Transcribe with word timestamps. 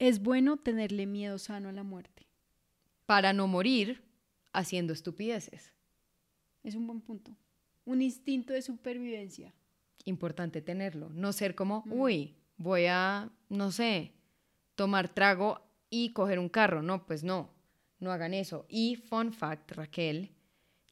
Es 0.00 0.22
bueno 0.22 0.56
tenerle 0.56 1.04
miedo 1.04 1.38
sano 1.38 1.68
a 1.68 1.72
la 1.72 1.82
muerte. 1.82 2.26
Para 3.04 3.34
no 3.34 3.46
morir 3.46 4.02
haciendo 4.54 4.94
estupideces. 4.94 5.74
Es 6.62 6.74
un 6.74 6.86
buen 6.86 7.02
punto. 7.02 7.36
Un 7.84 8.00
instinto 8.00 8.54
de 8.54 8.62
supervivencia. 8.62 9.52
Importante 10.06 10.62
tenerlo. 10.62 11.10
No 11.10 11.34
ser 11.34 11.54
como, 11.54 11.84
uy, 11.90 12.34
voy 12.56 12.86
a, 12.86 13.30
no 13.50 13.72
sé, 13.72 14.14
tomar 14.74 15.10
trago 15.10 15.60
y 15.90 16.14
coger 16.14 16.38
un 16.38 16.48
carro. 16.48 16.80
No, 16.80 17.04
pues 17.04 17.22
no, 17.22 17.50
no 17.98 18.10
hagan 18.10 18.32
eso. 18.32 18.64
Y 18.70 18.96
fun 18.96 19.34
fact, 19.34 19.72
Raquel, 19.72 20.30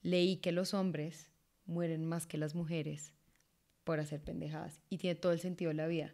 leí 0.02 0.36
que 0.36 0.52
los 0.52 0.74
hombres 0.74 1.30
mueren 1.64 2.04
más 2.04 2.26
que 2.26 2.36
las 2.36 2.54
mujeres 2.54 3.14
por 3.84 4.00
hacer 4.00 4.20
pendejadas. 4.20 4.82
Y 4.90 4.98
tiene 4.98 5.14
todo 5.18 5.32
el 5.32 5.40
sentido 5.40 5.70
de 5.70 5.76
la 5.76 5.86
vida. 5.86 6.12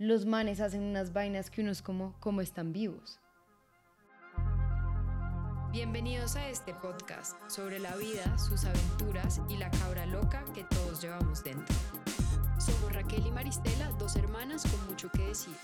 Los 0.00 0.26
manes 0.26 0.60
hacen 0.60 0.82
unas 0.82 1.12
vainas 1.12 1.50
que 1.50 1.60
uno 1.60 1.72
es 1.72 1.82
como, 1.82 2.14
como 2.20 2.40
están 2.40 2.72
vivos. 2.72 3.18
Bienvenidos 5.72 6.36
a 6.36 6.48
este 6.48 6.72
podcast 6.72 7.36
sobre 7.50 7.80
la 7.80 7.96
vida, 7.96 8.38
sus 8.38 8.64
aventuras 8.64 9.40
y 9.48 9.56
la 9.56 9.68
cabra 9.72 10.06
loca 10.06 10.44
que 10.54 10.62
todos 10.62 11.02
llevamos 11.02 11.42
dentro. 11.42 11.74
Somos 12.60 12.92
Raquel 12.92 13.26
y 13.26 13.32
Maristela, 13.32 13.90
dos 13.98 14.14
hermanas 14.14 14.62
con 14.70 14.88
mucho 14.88 15.10
que 15.10 15.22
decir. 15.22 15.56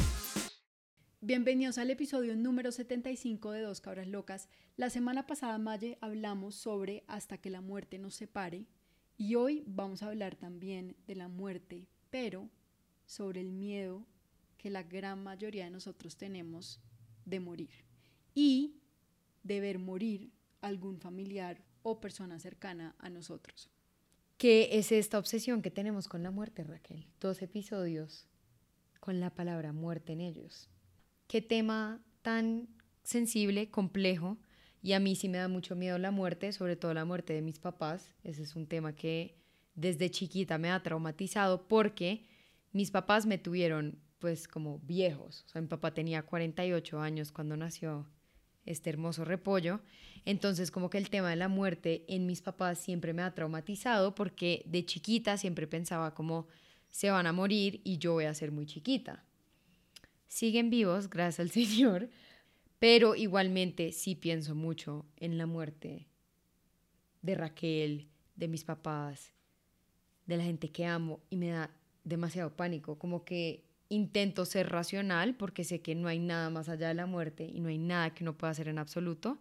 Bienvenidos 1.21 1.79
al 1.79 1.91
episodio 1.91 2.35
número 2.35 2.73
75 2.73 3.53
de 3.53 3.61
Dos 3.61 3.81
Cabras 3.81 4.09
Locas. 4.09 4.49
La 4.77 4.91
semana 4.91 5.29
pasada, 5.29 5.59
Maye, 5.59 5.97
hablamos 6.01 6.57
sobre 6.57 7.05
Hasta 7.07 7.39
que 7.39 7.51
la 7.51 7.61
muerte 7.61 8.01
nos 8.01 8.17
separe 8.17 8.67
y 9.17 9.37
hoy 9.37 9.63
vamos 9.65 10.03
a 10.03 10.09
hablar 10.09 10.35
también 10.35 10.97
de 11.07 11.15
la 11.15 11.29
muerte, 11.29 11.87
pero 12.11 12.51
sobre 13.07 13.41
el 13.41 13.53
miedo 13.53 14.05
que 14.65 14.71
la 14.71 14.83
gran 14.83 15.23
mayoría 15.23 15.67
de 15.67 15.71
nosotros 15.71 16.17
tenemos 16.17 16.81
de 17.27 17.39
morir 17.39 17.69
y 18.35 18.81
de 19.43 19.61
ver 19.61 19.79
morir 19.79 20.33
algún 20.63 21.01
familiar 21.01 21.63
o 21.83 22.01
persona 22.01 22.39
cercana 22.39 22.97
a 22.99 23.11
nosotros. 23.11 23.69
¿Qué 24.39 24.71
es 24.73 24.91
esta 24.91 25.19
obsesión 25.19 25.61
que 25.61 25.71
tenemos 25.71 26.09
con 26.09 26.23
la 26.23 26.31
muerte, 26.31 26.65
Raquel? 26.65 27.07
Dos 27.21 27.43
episodios 27.43 28.27
con 29.01 29.21
la 29.21 29.29
palabra 29.29 29.75
muerte 29.75 30.15
en 30.15 30.23
ellos. 30.23 30.71
Qué 31.27 31.43
tema 31.43 32.03
tan 32.23 32.67
sensible, 33.03 33.71
complejo, 33.71 34.39
y 34.81 34.95
a 34.95 34.99
mí 34.99 35.15
sí 35.15 35.29
me 35.29 35.37
da 35.37 35.49
mucho 35.49 35.77
miedo 35.77 35.99
la 35.99 36.11
muerte, 36.11 36.55
sobre 36.55 36.77
todo 36.77 36.95
la 36.95 37.05
muerte 37.05 37.35
de 37.35 37.43
mis 37.43 37.59
papás. 37.59 38.15
Ese 38.23 38.45
es 38.45 38.57
un 38.57 38.67
tema 38.67 38.97
que 38.97 39.37
desde 39.75 40.11
chiquita 40.11 40.57
me 40.57 40.71
ha 40.71 40.83
traumatizado 40.83 41.69
porque 41.69 42.25
mis 42.73 42.91
papás 42.91 43.27
me 43.27 43.37
tuvieron 43.37 44.03
pues 44.19 44.49
como 44.49 44.79
viejos. 44.81 45.45
O 45.47 45.49
sea, 45.49 45.61
mi 45.61 45.69
papá 45.69 45.93
tenía 45.95 46.23
48 46.23 47.01
años 47.01 47.33
cuando 47.33 47.57
nació 47.57 48.07
este 48.67 48.91
hermoso 48.91 49.25
repollo. 49.25 49.81
Entonces, 50.25 50.71
como 50.71 50.91
que 50.91 50.99
el 50.99 51.11
tema 51.11 51.31
de 51.31 51.37
la 51.37 51.49
muerte 51.49 52.05
en 52.09 52.27
mis 52.27 52.41
papás 52.41 52.79
siempre 52.79 53.13
me 53.13 53.23
ha 53.23 53.35
traumatizado 53.35 54.15
porque 54.15 54.63
de 54.67 54.85
chiquita 54.87 55.37
siempre 55.37 55.67
pensaba 55.67 56.15
como 56.15 56.49
se 56.91 57.11
van 57.11 57.27
a 57.27 57.33
morir 57.33 57.81
y 57.85 57.99
yo 57.99 58.13
voy 58.13 58.25
a 58.25 58.35
ser 58.35 58.53
muy 58.53 58.67
chiquita. 58.67 59.25
Siguen 60.29 60.71
vivos, 60.71 61.11
gracias 61.11 61.41
al 61.41 61.51
Señor, 61.51 62.09
pero 62.79 63.15
igualmente 63.15 63.93
sí 63.93 64.15
pienso 64.15 64.55
mucho 64.55 65.07
en 65.17 65.39
la 65.39 65.47
muerte 65.47 66.07
de 67.23 67.35
Raquel, 67.35 68.09
de 68.37 68.49
mis 68.49 68.65
papás, 68.65 69.33
de 70.27 70.37
la 70.37 70.45
gente 70.45 70.71
que 70.71 70.87
amo 70.87 71.21
y 71.31 71.37
me 71.37 71.49
da 71.49 71.71
demasiado 72.05 72.55
pánico, 72.57 72.99
como 72.99 73.25
que 73.25 73.65
intento 73.89 74.45
ser 74.45 74.71
racional 74.71 75.35
porque 75.35 75.65
sé 75.65 75.81
que 75.81 75.95
no 75.95 76.09
hay 76.09 76.19
nada 76.19 76.51
más 76.51 76.69
allá 76.69 76.89
de 76.89 76.95
la 76.95 77.07
muerte 77.07 77.45
y 77.45 77.61
no 77.61 77.69
hay 77.69 77.79
nada 77.79 78.15
que 78.15 78.25
no 78.25 78.37
pueda 78.37 78.51
hacer 78.51 78.69
en 78.69 78.79
absoluto, 78.79 79.39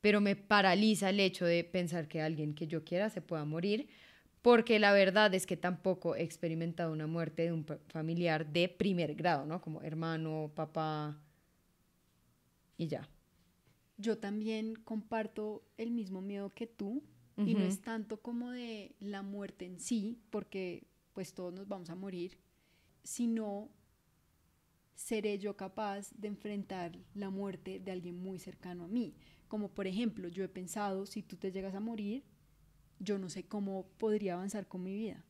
pero 0.00 0.20
me 0.20 0.36
paraliza 0.36 1.10
el 1.10 1.20
hecho 1.20 1.44
de 1.44 1.64
pensar 1.64 2.08
que 2.08 2.22
alguien 2.22 2.54
que 2.54 2.66
yo 2.66 2.84
quiera 2.84 3.10
se 3.10 3.20
pueda 3.20 3.44
morir, 3.44 3.88
porque 4.42 4.78
la 4.78 4.92
verdad 4.92 5.32
es 5.34 5.46
que 5.46 5.56
tampoco 5.56 6.16
he 6.16 6.22
experimentado 6.22 6.92
una 6.92 7.06
muerte 7.06 7.42
de 7.42 7.52
un 7.52 7.64
familiar 7.88 8.46
de 8.52 8.68
primer 8.68 9.14
grado, 9.14 9.46
¿no? 9.46 9.60
Como 9.60 9.82
hermano, 9.82 10.50
papá, 10.54 11.16
y 12.76 12.88
ya. 12.88 13.08
Yo 13.96 14.18
también 14.18 14.74
comparto 14.74 15.62
el 15.76 15.92
mismo 15.92 16.20
miedo 16.20 16.50
que 16.50 16.66
tú 16.66 17.04
y 17.36 17.54
no 17.54 17.64
es 17.64 17.80
tanto 17.80 18.20
como 18.20 18.50
de 18.50 18.94
la 19.00 19.22
muerte 19.22 19.64
en 19.64 19.78
sí, 19.80 20.18
porque 20.30 20.84
pues 21.12 21.34
todos 21.34 21.52
nos 21.52 21.68
vamos 21.68 21.90
a 21.90 21.94
morir, 21.94 22.38
sino 23.02 23.70
seré 24.94 25.38
yo 25.38 25.56
capaz 25.56 26.12
de 26.12 26.28
enfrentar 26.28 26.98
la 27.14 27.30
muerte 27.30 27.80
de 27.80 27.90
alguien 27.92 28.16
muy 28.16 28.38
cercano 28.38 28.84
a 28.84 28.88
mí. 28.88 29.14
Como 29.48 29.68
por 29.68 29.86
ejemplo, 29.86 30.28
yo 30.28 30.44
he 30.44 30.48
pensado, 30.48 31.06
si 31.06 31.22
tú 31.22 31.36
te 31.36 31.52
llegas 31.52 31.74
a 31.74 31.80
morir, 31.80 32.24
yo 32.98 33.18
no 33.18 33.28
sé 33.28 33.44
cómo 33.44 33.86
podría 33.98 34.34
avanzar 34.34 34.66
con 34.66 34.82
mi 34.82 34.94
vida. 34.94 35.24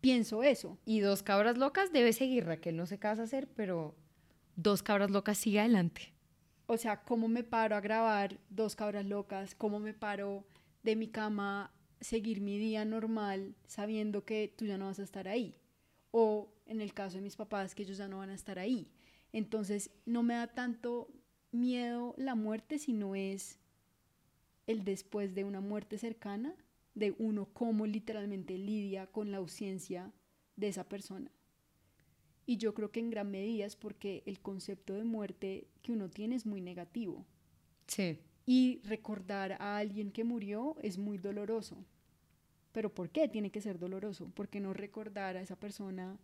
Pienso 0.00 0.42
eso. 0.42 0.78
Y 0.84 1.00
dos 1.00 1.22
cabras 1.22 1.58
locas 1.58 1.92
debe 1.92 2.12
seguir, 2.12 2.44
Raquel, 2.44 2.76
no 2.76 2.86
sé 2.86 2.98
qué 2.98 3.08
vas 3.08 3.18
a 3.18 3.24
hacer, 3.24 3.48
pero 3.48 3.96
dos 4.54 4.82
cabras 4.82 5.10
locas 5.10 5.38
sigue 5.38 5.60
adelante 5.60 6.16
o 6.66 6.76
sea, 6.76 7.02
cómo 7.02 7.28
me 7.28 7.44
paro 7.44 7.76
a 7.76 7.80
grabar 7.80 8.38
dos 8.50 8.76
cabras 8.76 9.06
locas, 9.06 9.54
cómo 9.54 9.78
me 9.78 9.94
paro 9.94 10.44
de 10.82 10.96
mi 10.96 11.08
cama, 11.08 11.72
seguir 12.00 12.40
mi 12.40 12.58
día 12.58 12.84
normal 12.84 13.54
sabiendo 13.66 14.24
que 14.24 14.52
tú 14.56 14.66
ya 14.66 14.76
no 14.76 14.86
vas 14.86 14.98
a 14.98 15.04
estar 15.04 15.28
ahí. 15.28 15.56
O 16.10 16.52
en 16.66 16.80
el 16.80 16.92
caso 16.94 17.16
de 17.16 17.22
mis 17.22 17.36
papás, 17.36 17.74
que 17.74 17.82
ellos 17.82 17.98
ya 17.98 18.08
no 18.08 18.18
van 18.18 18.30
a 18.30 18.34
estar 18.34 18.58
ahí. 18.58 18.88
Entonces, 19.32 19.90
no 20.04 20.22
me 20.22 20.34
da 20.34 20.48
tanto 20.48 21.08
miedo 21.52 22.14
la 22.16 22.34
muerte, 22.34 22.78
sino 22.78 23.14
es 23.14 23.58
el 24.66 24.84
después 24.84 25.34
de 25.34 25.44
una 25.44 25.60
muerte 25.60 25.98
cercana, 25.98 26.54
de 26.94 27.14
uno 27.18 27.46
cómo 27.52 27.86
literalmente 27.86 28.58
lidia 28.58 29.06
con 29.06 29.30
la 29.30 29.38
ausencia 29.38 30.12
de 30.56 30.68
esa 30.68 30.88
persona. 30.88 31.30
Y 32.46 32.58
yo 32.58 32.74
creo 32.74 32.92
que 32.92 33.00
en 33.00 33.10
gran 33.10 33.30
medida 33.30 33.66
es 33.66 33.76
porque 33.76 34.22
el 34.26 34.40
concepto 34.40 34.94
de 34.94 35.04
muerte 35.04 35.68
que 35.82 35.92
uno 35.92 36.08
tiene 36.08 36.36
es 36.36 36.46
muy 36.46 36.60
negativo. 36.60 37.26
Sí. 37.86 38.18
Y 38.46 38.80
recordar 38.84 39.52
a 39.60 39.76
alguien 39.76 40.12
que 40.12 40.24
murió 40.24 40.76
es 40.80 40.96
muy 40.96 41.18
doloroso. 41.18 41.84
Pero 42.70 42.94
¿por 42.94 43.10
qué 43.10 43.28
tiene 43.28 43.50
que 43.50 43.60
ser 43.60 43.78
doloroso? 43.78 44.30
Porque 44.34 44.60
no 44.60 44.72
recordar 44.72 45.36
a 45.36 45.42
esa 45.42 45.56
persona 45.56 46.18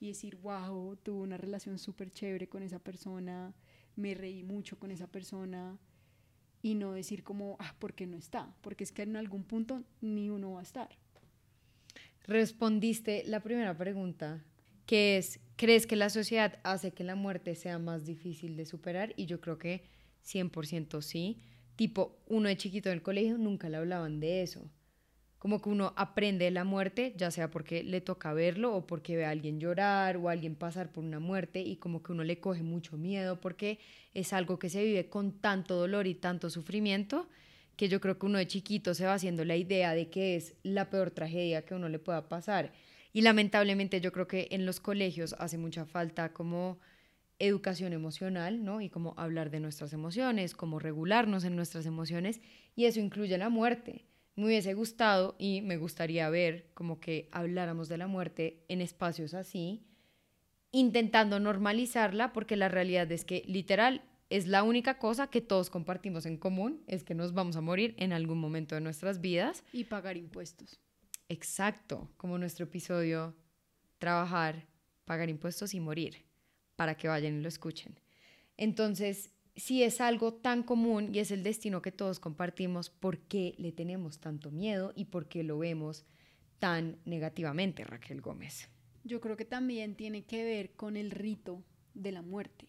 y 0.00 0.08
decir, 0.08 0.36
wow, 0.36 0.96
tuve 0.96 1.22
una 1.22 1.36
relación 1.36 1.78
súper 1.78 2.12
chévere 2.12 2.48
con 2.48 2.62
esa 2.62 2.78
persona, 2.78 3.54
me 3.96 4.14
reí 4.14 4.42
mucho 4.42 4.78
con 4.78 4.90
esa 4.90 5.06
persona, 5.06 5.78
y 6.62 6.74
no 6.74 6.92
decir 6.92 7.22
como, 7.22 7.56
ah, 7.60 7.76
¿por 7.78 7.94
qué 7.94 8.06
no 8.06 8.16
está? 8.16 8.52
Porque 8.60 8.84
es 8.84 8.92
que 8.92 9.02
en 9.02 9.16
algún 9.16 9.44
punto 9.44 9.84
ni 10.00 10.30
uno 10.30 10.52
va 10.52 10.60
a 10.60 10.64
estar. 10.64 10.88
Respondiste 12.24 13.22
la 13.26 13.40
primera 13.40 13.76
pregunta, 13.76 14.44
que 14.84 15.16
es, 15.16 15.38
¿crees 15.54 15.86
que 15.86 15.94
la 15.94 16.10
sociedad 16.10 16.58
hace 16.64 16.90
que 16.90 17.04
la 17.04 17.14
muerte 17.14 17.54
sea 17.54 17.78
más 17.78 18.04
difícil 18.04 18.56
de 18.56 18.66
superar? 18.66 19.14
Y 19.16 19.26
yo 19.26 19.40
creo 19.40 19.58
que 19.58 19.84
100% 20.24 21.02
sí. 21.02 21.38
Tipo, 21.76 22.18
uno 22.26 22.48
de 22.48 22.56
chiquito 22.56 22.88
en 22.88 22.94
el 22.94 23.02
colegio 23.02 23.38
nunca 23.38 23.68
le 23.68 23.76
hablaban 23.76 24.18
de 24.18 24.42
eso. 24.42 24.68
Como 25.38 25.60
que 25.60 25.68
uno 25.68 25.92
aprende 25.96 26.50
la 26.50 26.64
muerte, 26.64 27.14
ya 27.16 27.30
sea 27.30 27.50
porque 27.50 27.82
le 27.84 28.00
toca 28.00 28.32
verlo 28.32 28.74
o 28.74 28.86
porque 28.86 29.16
ve 29.16 29.26
a 29.26 29.30
alguien 29.30 29.60
llorar 29.60 30.16
o 30.16 30.28
a 30.28 30.32
alguien 30.32 30.54
pasar 30.54 30.92
por 30.92 31.04
una 31.04 31.20
muerte 31.20 31.60
y 31.60 31.76
como 31.76 32.02
que 32.02 32.12
uno 32.12 32.24
le 32.24 32.40
coge 32.40 32.62
mucho 32.62 32.96
miedo 32.96 33.40
porque 33.40 33.78
es 34.14 34.32
algo 34.32 34.58
que 34.58 34.70
se 34.70 34.82
vive 34.82 35.08
con 35.08 35.32
tanto 35.40 35.76
dolor 35.76 36.06
y 36.06 36.14
tanto 36.14 36.48
sufrimiento 36.50 37.28
que 37.76 37.88
yo 37.88 38.00
creo 38.00 38.18
que 38.18 38.26
uno 38.26 38.38
de 38.38 38.46
chiquito 38.46 38.94
se 38.94 39.04
va 39.04 39.14
haciendo 39.14 39.44
la 39.44 39.56
idea 39.56 39.94
de 39.94 40.08
que 40.08 40.36
es 40.36 40.54
la 40.62 40.88
peor 40.90 41.10
tragedia 41.10 41.64
que 41.64 41.74
uno 41.74 41.88
le 41.88 41.98
pueda 41.98 42.28
pasar. 42.28 42.72
Y 43.12 43.20
lamentablemente 43.22 44.00
yo 44.00 44.12
creo 44.12 44.26
que 44.26 44.48
en 44.50 44.66
los 44.66 44.80
colegios 44.80 45.34
hace 45.38 45.58
mucha 45.58 45.84
falta 45.84 46.32
como 46.32 46.78
educación 47.38 47.92
emocional, 47.92 48.64
¿no? 48.64 48.80
Y 48.80 48.88
como 48.88 49.14
hablar 49.16 49.50
de 49.50 49.60
nuestras 49.60 49.92
emociones, 49.92 50.54
como 50.54 50.78
regularnos 50.78 51.44
en 51.44 51.54
nuestras 51.56 51.86
emociones, 51.86 52.40
y 52.74 52.86
eso 52.86 53.00
incluye 53.00 53.36
la 53.36 53.50
muerte. 53.50 54.04
Me 54.36 54.44
hubiese 54.44 54.74
gustado 54.74 55.34
y 55.38 55.62
me 55.62 55.78
gustaría 55.78 56.28
ver 56.28 56.70
como 56.74 57.00
que 57.00 57.28
habláramos 57.32 57.88
de 57.88 57.96
la 57.96 58.06
muerte 58.06 58.62
en 58.68 58.82
espacios 58.82 59.32
así, 59.32 59.82
intentando 60.72 61.40
normalizarla, 61.40 62.34
porque 62.34 62.56
la 62.56 62.68
realidad 62.68 63.10
es 63.10 63.24
que 63.24 63.42
literal 63.46 64.02
es 64.28 64.46
la 64.46 64.62
única 64.62 64.98
cosa 64.98 65.28
que 65.28 65.40
todos 65.40 65.70
compartimos 65.70 66.26
en 66.26 66.36
común, 66.36 66.82
es 66.86 67.02
que 67.02 67.14
nos 67.14 67.32
vamos 67.32 67.56
a 67.56 67.60
morir 67.60 67.94
en 67.96 68.12
algún 68.12 68.38
momento 68.38 68.74
de 68.74 68.82
nuestras 68.82 69.20
vidas. 69.20 69.64
Y 69.72 69.84
pagar 69.84 70.16
impuestos. 70.16 70.80
Exacto, 71.28 72.10
como 72.16 72.36
nuestro 72.36 72.64
episodio, 72.64 73.34
trabajar, 73.98 74.66
pagar 75.06 75.30
impuestos 75.30 75.72
y 75.74 75.80
morir, 75.80 76.24
para 76.76 76.96
que 76.96 77.08
vayan 77.08 77.38
y 77.38 77.40
lo 77.40 77.48
escuchen. 77.48 77.98
Entonces, 78.56 79.30
si 79.56 79.82
es 79.82 80.00
algo 80.00 80.34
tan 80.34 80.62
común 80.62 81.14
y 81.14 81.18
es 81.18 81.30
el 81.30 81.42
destino 81.42 81.82
que 81.82 81.92
todos 81.92 82.20
compartimos, 82.20 82.90
¿por 82.90 83.18
qué 83.18 83.54
le 83.58 83.72
tenemos 83.72 84.18
tanto 84.18 84.50
miedo 84.50 84.92
y 84.94 85.06
por 85.06 85.28
qué 85.28 85.42
lo 85.42 85.58
vemos 85.58 86.04
tan 86.58 86.98
negativamente, 87.04 87.84
Raquel 87.84 88.20
Gómez? 88.20 88.68
Yo 89.04 89.20
creo 89.20 89.36
que 89.36 89.44
también 89.44 89.94
tiene 89.94 90.24
que 90.24 90.44
ver 90.44 90.72
con 90.72 90.96
el 90.96 91.10
rito 91.10 91.62
de 91.94 92.12
la 92.12 92.22
muerte. 92.22 92.68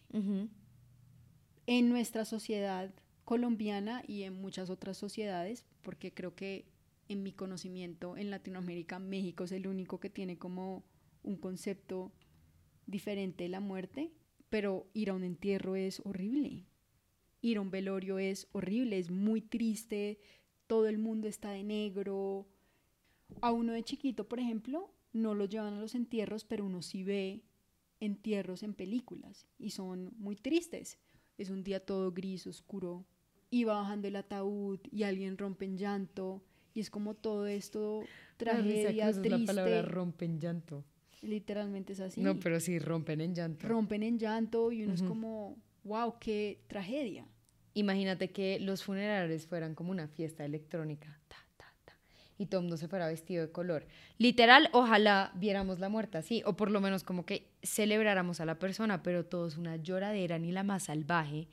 en 1.66 1.90
nuestra 1.90 2.24
sociedad 2.24 2.90
colombiana 3.26 4.02
y 4.06 4.22
en 4.22 4.40
muchas 4.40 4.70
otras 4.70 4.96
sociedades, 4.96 5.66
porque 5.82 6.14
creo 6.14 6.34
que 6.34 6.64
en 7.08 7.22
mi 7.22 7.32
conocimiento 7.32 8.16
en 8.16 8.30
Latinoamérica, 8.30 8.98
México 8.98 9.44
es 9.44 9.52
el 9.52 9.66
único 9.66 10.00
que 10.00 10.08
tiene 10.08 10.38
como 10.38 10.82
un 11.22 11.36
concepto 11.36 12.10
diferente 12.86 13.44
de 13.44 13.50
la 13.50 13.60
muerte, 13.60 14.10
pero 14.48 14.86
ir 14.94 15.10
a 15.10 15.14
un 15.14 15.24
entierro 15.24 15.76
es 15.76 16.00
horrible. 16.06 16.64
Ir 17.40 17.58
a 17.58 17.60
un 17.60 17.70
velorio 17.70 18.18
es 18.18 18.48
horrible, 18.52 18.98
es 18.98 19.10
muy 19.10 19.40
triste, 19.40 20.18
todo 20.66 20.88
el 20.88 20.98
mundo 20.98 21.28
está 21.28 21.50
de 21.50 21.62
negro. 21.62 22.48
A 23.40 23.52
uno 23.52 23.72
de 23.72 23.82
chiquito, 23.82 24.28
por 24.28 24.40
ejemplo, 24.40 24.92
no 25.12 25.34
lo 25.34 25.44
llevan 25.44 25.74
a 25.74 25.80
los 25.80 25.94
entierros, 25.94 26.44
pero 26.44 26.64
uno 26.64 26.82
sí 26.82 27.04
ve 27.04 27.42
entierros 28.00 28.62
en 28.62 28.74
películas 28.74 29.46
y 29.58 29.70
son 29.70 30.12
muy 30.18 30.36
tristes. 30.36 30.98
Es 31.36 31.50
un 31.50 31.62
día 31.62 31.84
todo 31.84 32.12
gris, 32.12 32.46
oscuro, 32.46 33.06
y 33.50 33.64
va 33.64 33.74
bajando 33.74 34.08
el 34.08 34.16
ataúd 34.16 34.80
y 34.90 35.04
alguien 35.04 35.38
rompe 35.38 35.64
en 35.64 35.78
llanto 35.78 36.42
y 36.74 36.80
es 36.80 36.90
como 36.90 37.14
todo 37.14 37.46
esto 37.46 38.02
tragedia 38.36 39.12
triste. 39.12 39.30
la 39.30 39.44
palabra 39.44 39.82
rompen 39.82 40.40
llanto. 40.40 40.84
Literalmente 41.22 41.94
es 41.94 42.00
así. 42.00 42.20
No, 42.20 42.38
pero 42.38 42.60
sí 42.60 42.78
rompen 42.78 43.20
en 43.20 43.34
llanto. 43.34 43.66
Rompen 43.66 44.02
en 44.04 44.18
llanto 44.18 44.70
y 44.70 44.84
uno 44.84 44.94
es 44.94 45.02
como, 45.02 45.56
wow, 45.88 46.18
qué 46.20 46.62
tragedia. 46.68 47.26
Imagínate 47.74 48.30
que 48.30 48.60
los 48.60 48.84
funerales 48.84 49.46
fueran 49.46 49.74
como 49.74 49.90
una 49.90 50.06
fiesta 50.06 50.44
electrónica. 50.44 51.18
Ta, 51.28 51.36
ta, 51.56 51.72
ta, 51.84 51.94
y 52.36 52.44
el 52.44 52.60
mundo 52.60 52.76
se 52.76 52.88
fuera 52.88 53.08
vestido 53.08 53.46
de 53.46 53.50
color. 53.50 53.86
Literal, 54.18 54.68
ojalá 54.72 55.32
viéramos 55.34 55.80
la 55.80 55.88
muerte 55.88 56.18
así, 56.18 56.42
o 56.44 56.56
por 56.56 56.70
lo 56.70 56.80
menos 56.80 57.02
como 57.02 57.24
que 57.24 57.50
celebráramos 57.62 58.40
a 58.40 58.44
la 58.44 58.58
persona, 58.58 59.02
pero 59.02 59.24
todo 59.24 59.48
es 59.48 59.56
una 59.56 59.76
lloradera, 59.76 60.38
ni 60.38 60.52
la 60.52 60.62
más 60.62 60.84
salvaje, 60.84 61.48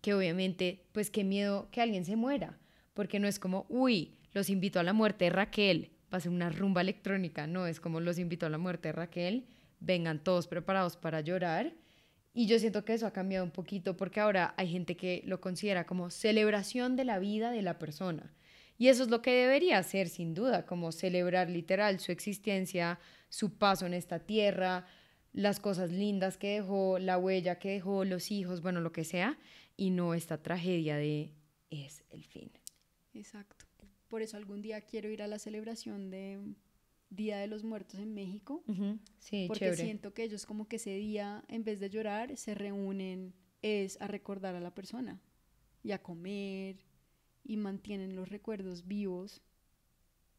que 0.00 0.14
obviamente, 0.14 0.84
pues 0.92 1.10
qué 1.10 1.24
miedo 1.24 1.68
que 1.70 1.80
alguien 1.80 2.04
se 2.04 2.16
muera, 2.16 2.58
porque 2.94 3.18
no 3.18 3.26
es 3.26 3.38
como, 3.38 3.66
uy, 3.68 4.18
los 4.32 4.50
invito 4.50 4.78
a 4.78 4.82
la 4.84 4.92
muerte 4.92 5.24
de 5.24 5.30
Raquel, 5.30 5.90
va 6.12 6.18
a 6.18 6.20
ser 6.20 6.30
una 6.30 6.50
rumba 6.50 6.82
electrónica, 6.82 7.46
no, 7.46 7.66
es 7.66 7.80
como 7.80 8.00
los 8.00 8.18
invito 8.18 8.46
a 8.46 8.50
la 8.50 8.58
muerte 8.58 8.88
de 8.88 8.92
Raquel, 8.92 9.46
vengan 9.80 10.22
todos 10.22 10.46
preparados 10.46 10.96
para 10.96 11.20
llorar. 11.20 11.72
Y 12.32 12.46
yo 12.46 12.58
siento 12.58 12.84
que 12.84 12.94
eso 12.94 13.06
ha 13.06 13.12
cambiado 13.12 13.44
un 13.44 13.50
poquito 13.50 13.96
porque 13.96 14.20
ahora 14.20 14.54
hay 14.56 14.68
gente 14.68 14.96
que 14.96 15.22
lo 15.26 15.40
considera 15.40 15.86
como 15.86 16.10
celebración 16.10 16.94
de 16.96 17.04
la 17.04 17.18
vida 17.18 17.50
de 17.50 17.62
la 17.62 17.78
persona. 17.78 18.32
Y 18.78 18.88
eso 18.88 19.02
es 19.02 19.08
lo 19.08 19.22
que 19.22 19.32
debería 19.32 19.82
ser, 19.82 20.08
sin 20.08 20.34
duda, 20.34 20.64
como 20.64 20.92
celebrar 20.92 21.50
literal 21.50 21.98
su 21.98 22.12
existencia, 22.12 23.00
su 23.28 23.58
paso 23.58 23.86
en 23.86 23.94
esta 23.94 24.20
tierra, 24.20 24.86
las 25.32 25.58
cosas 25.58 25.90
lindas 25.90 26.38
que 26.38 26.54
dejó, 26.54 26.98
la 26.98 27.18
huella 27.18 27.58
que 27.58 27.70
dejó, 27.70 28.04
los 28.04 28.30
hijos, 28.30 28.62
bueno, 28.62 28.80
lo 28.80 28.92
que 28.92 29.04
sea, 29.04 29.36
y 29.76 29.90
no 29.90 30.14
esta 30.14 30.42
tragedia 30.42 30.96
de 30.96 31.32
es 31.70 32.04
el 32.10 32.24
fin. 32.24 32.50
Exacto. 33.14 33.66
Por 34.08 34.22
eso 34.22 34.36
algún 34.36 34.62
día 34.62 34.80
quiero 34.80 35.10
ir 35.10 35.22
a 35.22 35.26
la 35.26 35.38
celebración 35.38 36.10
de 36.10 36.40
Día 37.10 37.38
de 37.38 37.46
los 37.46 37.64
Muertos 37.64 37.98
en 38.00 38.14
México. 38.14 38.62
Sí, 39.18 39.46
porque 39.48 39.74
siento 39.74 40.12
que 40.12 40.24
ellos 40.24 40.46
como 40.46 40.68
que 40.68 40.76
ese 40.76 40.94
día, 40.94 41.44
en 41.48 41.64
vez 41.64 41.80
de 41.80 41.90
llorar, 41.90 42.36
se 42.36 42.54
reúnen 42.54 43.34
es 43.60 44.00
a 44.00 44.06
recordar 44.06 44.54
a 44.54 44.60
la 44.60 44.74
persona 44.74 45.20
y 45.82 45.90
a 45.92 46.00
comer 46.00 46.76
y 47.42 47.56
mantienen 47.56 48.14
los 48.14 48.28
recuerdos 48.28 48.86
vivos 48.86 49.42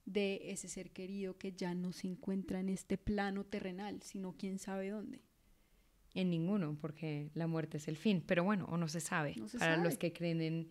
de 0.05 0.51
ese 0.51 0.69
ser 0.69 0.91
querido 0.91 1.37
que 1.37 1.51
ya 1.51 1.73
no 1.73 1.91
se 1.91 2.07
encuentra 2.07 2.59
en 2.59 2.69
este 2.69 2.97
plano 2.97 3.45
terrenal, 3.45 4.01
sino 4.01 4.37
quién 4.37 4.57
sabe 4.57 4.89
dónde. 4.89 5.21
En 6.13 6.29
ninguno, 6.29 6.77
porque 6.79 7.29
la 7.33 7.45
muerte 7.45 7.77
es 7.77 7.87
el 7.87 7.97
fin. 7.97 8.23
Pero 8.25 8.43
bueno, 8.43 8.65
o 8.69 8.77
no 8.77 8.87
se 8.87 9.01
sabe. 9.01 9.35
Para 9.59 9.77
los 9.77 9.97
que 9.97 10.13
creen 10.13 10.41
en 10.41 10.69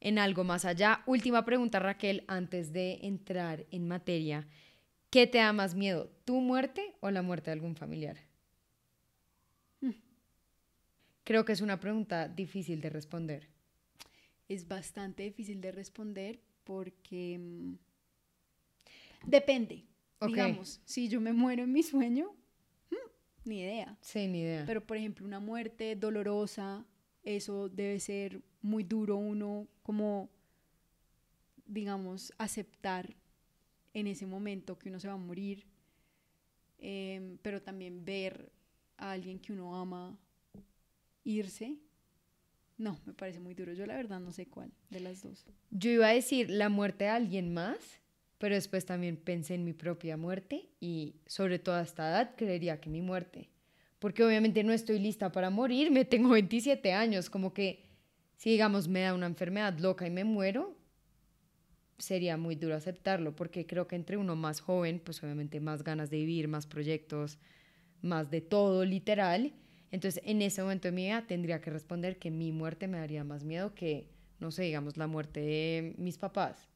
en 0.00 0.18
algo 0.18 0.44
más 0.44 0.64
allá. 0.64 1.02
Última 1.06 1.44
pregunta, 1.44 1.78
Raquel, 1.78 2.24
antes 2.28 2.72
de 2.72 2.98
entrar 3.02 3.66
en 3.70 3.88
materia. 3.88 4.46
¿Qué 5.10 5.26
te 5.26 5.38
da 5.38 5.52
más 5.52 5.74
miedo, 5.74 6.10
tu 6.24 6.40
muerte 6.40 6.94
o 7.00 7.10
la 7.10 7.22
muerte 7.22 7.46
de 7.46 7.52
algún 7.52 7.76
familiar? 7.76 8.18
Hmm. 9.80 9.92
Creo 11.24 11.44
que 11.46 11.52
es 11.52 11.62
una 11.62 11.80
pregunta 11.80 12.28
difícil 12.28 12.80
de 12.82 12.90
responder. 12.90 13.48
Es 14.48 14.68
bastante 14.68 15.22
difícil 15.22 15.60
de 15.60 15.72
responder 15.72 16.40
porque 16.64 17.38
mm, 17.38 17.74
depende. 19.26 19.84
Digamos, 20.26 20.80
si 20.84 21.08
yo 21.08 21.20
me 21.20 21.32
muero 21.32 21.62
en 21.62 21.72
mi 21.72 21.82
sueño, 21.82 22.34
hmm, 22.90 23.48
ni 23.48 23.60
idea. 23.60 23.96
Sí, 24.02 24.26
ni 24.26 24.40
idea. 24.40 24.64
Pero 24.66 24.84
por 24.84 24.96
ejemplo, 24.96 25.24
una 25.24 25.40
muerte 25.40 25.96
dolorosa, 25.96 26.84
eso 27.22 27.68
debe 27.68 28.00
ser 28.00 28.42
muy 28.60 28.84
duro 28.84 29.16
uno 29.16 29.68
como, 29.82 30.28
digamos, 31.66 32.34
aceptar 32.36 33.14
en 33.94 34.06
ese 34.06 34.26
momento 34.26 34.78
que 34.78 34.88
uno 34.88 35.00
se 35.00 35.08
va 35.08 35.14
a 35.14 35.18
morir, 35.18 35.64
em, 36.78 37.38
pero 37.42 37.62
también 37.62 38.04
ver 38.04 38.50
a 38.96 39.12
alguien 39.12 39.38
que 39.38 39.52
uno 39.52 39.76
ama 39.76 40.18
irse. 41.24 41.76
No, 42.76 43.00
me 43.06 43.12
parece 43.12 43.40
muy 43.40 43.54
duro. 43.54 43.72
Yo 43.72 43.86
la 43.86 43.96
verdad 43.96 44.20
no 44.20 44.32
sé 44.32 44.46
cuál 44.46 44.70
de 44.90 45.00
las 45.00 45.22
dos. 45.22 45.44
Yo 45.70 45.90
iba 45.90 46.08
a 46.08 46.14
decir 46.14 46.48
la 46.48 46.68
muerte 46.68 47.04
de 47.04 47.10
alguien 47.10 47.52
más, 47.52 48.00
pero 48.38 48.54
después 48.54 48.86
también 48.86 49.16
pensé 49.16 49.54
en 49.54 49.64
mi 49.64 49.72
propia 49.72 50.16
muerte 50.16 50.68
y 50.80 51.16
sobre 51.26 51.58
todo 51.58 51.74
a 51.74 51.82
esta 51.82 52.08
edad 52.08 52.34
creería 52.36 52.80
que 52.80 52.88
mi 52.88 53.02
muerte. 53.02 53.48
Porque 53.98 54.22
obviamente 54.22 54.62
no 54.62 54.72
estoy 54.72 55.00
lista 55.00 55.32
para 55.32 55.50
morir, 55.50 55.90
me 55.90 56.04
tengo 56.04 56.30
27 56.30 56.92
años, 56.92 57.28
como 57.28 57.52
que 57.52 57.84
si 58.36 58.50
digamos 58.50 58.86
me 58.86 59.00
da 59.00 59.12
una 59.12 59.26
enfermedad 59.26 59.76
loca 59.78 60.06
y 60.06 60.10
me 60.10 60.22
muero, 60.22 60.77
sería 61.98 62.36
muy 62.36 62.54
duro 62.54 62.76
aceptarlo, 62.76 63.34
porque 63.34 63.66
creo 63.66 63.86
que 63.88 63.96
entre 63.96 64.16
uno 64.16 64.36
más 64.36 64.60
joven, 64.60 65.00
pues 65.04 65.22
obviamente 65.22 65.60
más 65.60 65.82
ganas 65.82 66.10
de 66.10 66.18
vivir, 66.18 66.48
más 66.48 66.66
proyectos, 66.66 67.38
más 68.00 68.30
de 68.30 68.40
todo 68.40 68.84
literal. 68.84 69.52
Entonces 69.90 70.22
en 70.24 70.42
ese 70.42 70.62
momento 70.62 70.88
de 70.88 70.92
mi 70.92 71.04
vida 71.04 71.26
tendría 71.26 71.60
que 71.60 71.70
responder 71.70 72.18
que 72.18 72.30
mi 72.30 72.52
muerte 72.52 72.88
me 72.88 72.98
daría 72.98 73.24
más 73.24 73.44
miedo 73.44 73.74
que, 73.74 74.08
no 74.38 74.50
sé, 74.50 74.62
digamos, 74.62 74.96
la 74.96 75.06
muerte 75.06 75.40
de 75.40 75.94
mis 75.98 76.18
papás. 76.18 76.68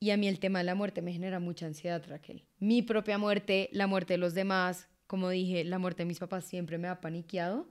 Y 0.00 0.10
a 0.10 0.16
mí 0.16 0.26
el 0.26 0.40
tema 0.40 0.60
de 0.60 0.64
la 0.64 0.74
muerte 0.74 1.02
me 1.02 1.12
genera 1.12 1.40
mucha 1.40 1.66
ansiedad, 1.66 2.02
Raquel. 2.08 2.44
Mi 2.58 2.82
propia 2.82 3.18
muerte, 3.18 3.68
la 3.72 3.86
muerte 3.86 4.14
de 4.14 4.18
los 4.18 4.34
demás, 4.34 4.88
como 5.06 5.28
dije, 5.28 5.62
la 5.64 5.78
muerte 5.78 6.02
de 6.02 6.06
mis 6.06 6.18
papás 6.18 6.44
siempre 6.44 6.78
me 6.78 6.88
ha 6.88 7.00
paniqueado, 7.00 7.68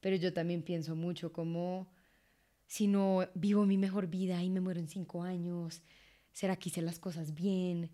pero 0.00 0.16
yo 0.16 0.32
también 0.32 0.62
pienso 0.62 0.94
mucho 0.94 1.32
como 1.32 1.92
si 2.66 2.86
no 2.86 3.28
vivo 3.34 3.66
mi 3.66 3.76
mejor 3.76 4.06
vida 4.06 4.42
y 4.42 4.48
me 4.48 4.60
muero 4.60 4.80
en 4.80 4.88
cinco 4.88 5.22
años? 5.22 5.82
¿Será 6.32 6.56
que 6.56 6.68
hice 6.68 6.82
las 6.82 6.98
cosas 6.98 7.34
bien? 7.34 7.90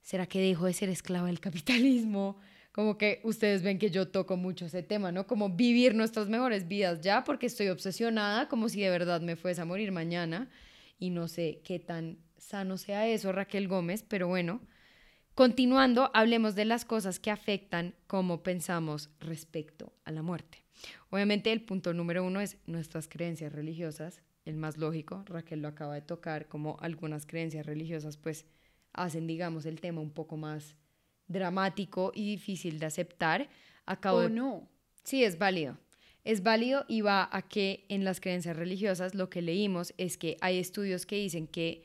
¿Será 0.00 0.26
que 0.26 0.40
dejo 0.40 0.66
de 0.66 0.72
ser 0.72 0.88
esclava 0.88 1.26
del 1.26 1.40
capitalismo? 1.40 2.38
Como 2.72 2.98
que 2.98 3.20
ustedes 3.24 3.62
ven 3.62 3.78
que 3.78 3.90
yo 3.90 4.08
toco 4.08 4.36
mucho 4.36 4.66
ese 4.66 4.82
tema, 4.82 5.12
¿no? 5.12 5.26
Como 5.26 5.50
vivir 5.50 5.94
nuestras 5.94 6.28
mejores 6.28 6.66
vidas 6.66 7.00
ya, 7.00 7.24
porque 7.24 7.46
estoy 7.46 7.68
obsesionada, 7.68 8.48
como 8.48 8.68
si 8.68 8.80
de 8.80 8.90
verdad 8.90 9.20
me 9.20 9.36
fuese 9.36 9.60
a 9.60 9.64
morir 9.64 9.92
mañana. 9.92 10.50
Y 10.98 11.10
no 11.10 11.28
sé 11.28 11.60
qué 11.64 11.78
tan 11.78 12.18
sano 12.36 12.76
sea 12.76 13.06
eso, 13.08 13.32
Raquel 13.32 13.68
Gómez, 13.68 14.04
pero 14.06 14.28
bueno. 14.28 14.60
Continuando, 15.34 16.10
hablemos 16.14 16.54
de 16.54 16.64
las 16.64 16.84
cosas 16.84 17.18
que 17.18 17.30
afectan 17.30 17.94
cómo 18.06 18.42
pensamos 18.42 19.10
respecto 19.18 19.92
a 20.04 20.12
la 20.12 20.22
muerte. 20.22 20.64
Obviamente 21.10 21.50
el 21.52 21.62
punto 21.62 21.92
número 21.92 22.24
uno 22.24 22.40
es 22.40 22.56
nuestras 22.66 23.08
creencias 23.08 23.52
religiosas, 23.52 24.22
el 24.44 24.56
más 24.56 24.76
lógico, 24.76 25.24
Raquel 25.26 25.62
lo 25.62 25.68
acaba 25.68 25.94
de 25.94 26.02
tocar, 26.02 26.48
como 26.48 26.76
algunas 26.80 27.26
creencias 27.26 27.66
religiosas 27.66 28.16
pues 28.16 28.46
hacen, 28.92 29.26
digamos, 29.26 29.66
el 29.66 29.80
tema 29.80 30.00
un 30.00 30.10
poco 30.10 30.36
más 30.36 30.76
dramático 31.26 32.12
y 32.14 32.30
difícil 32.30 32.78
de 32.78 32.86
aceptar. 32.86 33.48
Acabo 33.86 34.18
o 34.18 34.28
no. 34.28 34.68
Sí, 35.02 35.24
es 35.24 35.38
válido. 35.38 35.78
Es 36.22 36.42
válido 36.42 36.84
y 36.88 37.02
va 37.02 37.28
a 37.30 37.42
que 37.42 37.84
en 37.88 38.04
las 38.04 38.20
creencias 38.20 38.56
religiosas 38.56 39.14
lo 39.14 39.28
que 39.28 39.42
leímos 39.42 39.92
es 39.98 40.16
que 40.16 40.36
hay 40.40 40.58
estudios 40.58 41.04
que 41.04 41.16
dicen 41.16 41.46
que 41.46 41.84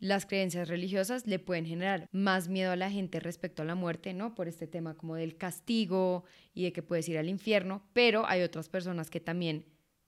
las 0.00 0.26
creencias 0.26 0.68
religiosas 0.68 1.26
le 1.26 1.38
pueden 1.38 1.66
generar 1.66 2.08
más 2.12 2.48
miedo 2.48 2.72
a 2.72 2.76
la 2.76 2.90
gente 2.90 3.20
respecto 3.20 3.62
a 3.62 3.64
la 3.64 3.74
muerte, 3.74 4.12
¿no? 4.12 4.34
Por 4.34 4.48
este 4.48 4.66
tema 4.66 4.94
como 4.94 5.14
del 5.14 5.36
castigo 5.36 6.24
y 6.52 6.64
de 6.64 6.72
que 6.72 6.82
puedes 6.82 7.08
ir 7.08 7.16
al 7.16 7.28
infierno, 7.28 7.82
pero 7.92 8.26
hay 8.26 8.42
otras 8.42 8.68
personas 8.68 9.08
que 9.08 9.20
también 9.20 9.64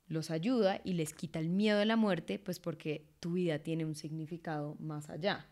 los 0.09 0.31
ayuda 0.31 0.81
y 0.85 0.95
les 0.95 1.12
quita 1.12 1.38
el 1.38 1.49
miedo 1.49 1.81
a 1.81 1.85
la 1.85 1.97
muerte, 1.97 2.38
pues 2.38 2.59
porque 2.59 3.05
tu 3.21 3.33
vida 3.33 3.59
tiene 3.61 3.85
un 3.85 3.95
significado 3.95 4.77
más 4.81 5.11
allá. 5.11 5.47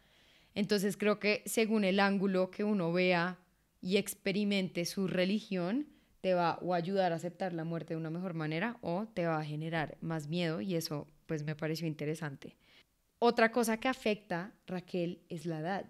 Entonces 0.55 0.97
creo 0.97 1.19
que 1.19 1.43
según 1.47 1.85
el 1.85 2.01
ángulo 2.01 2.51
que 2.51 2.65
uno 2.65 2.93
vea 2.93 3.39
y 3.81 3.99
experimente 3.99 4.85
su 4.87 5.07
religión, 5.07 5.87
te 6.21 6.35
va 6.35 6.59
o 6.63 6.75
ayudar 6.75 7.13
a 7.13 7.17
aceptar 7.17 7.53
la 7.53 7.65
muerte 7.65 7.95
de 7.95 8.01
una 8.01 8.11
mejor 8.11 8.35
manera 8.35 8.79
o 8.81 9.07
te 9.07 9.27
va 9.27 9.39
a 9.39 9.45
generar 9.45 9.97
más 10.01 10.29
miedo 10.29 10.61
y 10.61 10.75
eso 10.75 11.07
pues 11.27 11.45
me 11.45 11.55
pareció 11.55 11.87
interesante. 11.87 12.57
Otra 13.19 13.53
cosa 13.53 13.79
que 13.79 13.89
afecta, 13.89 14.53
Raquel, 14.67 15.23
es 15.29 15.47
la 15.47 15.61
edad. 15.61 15.87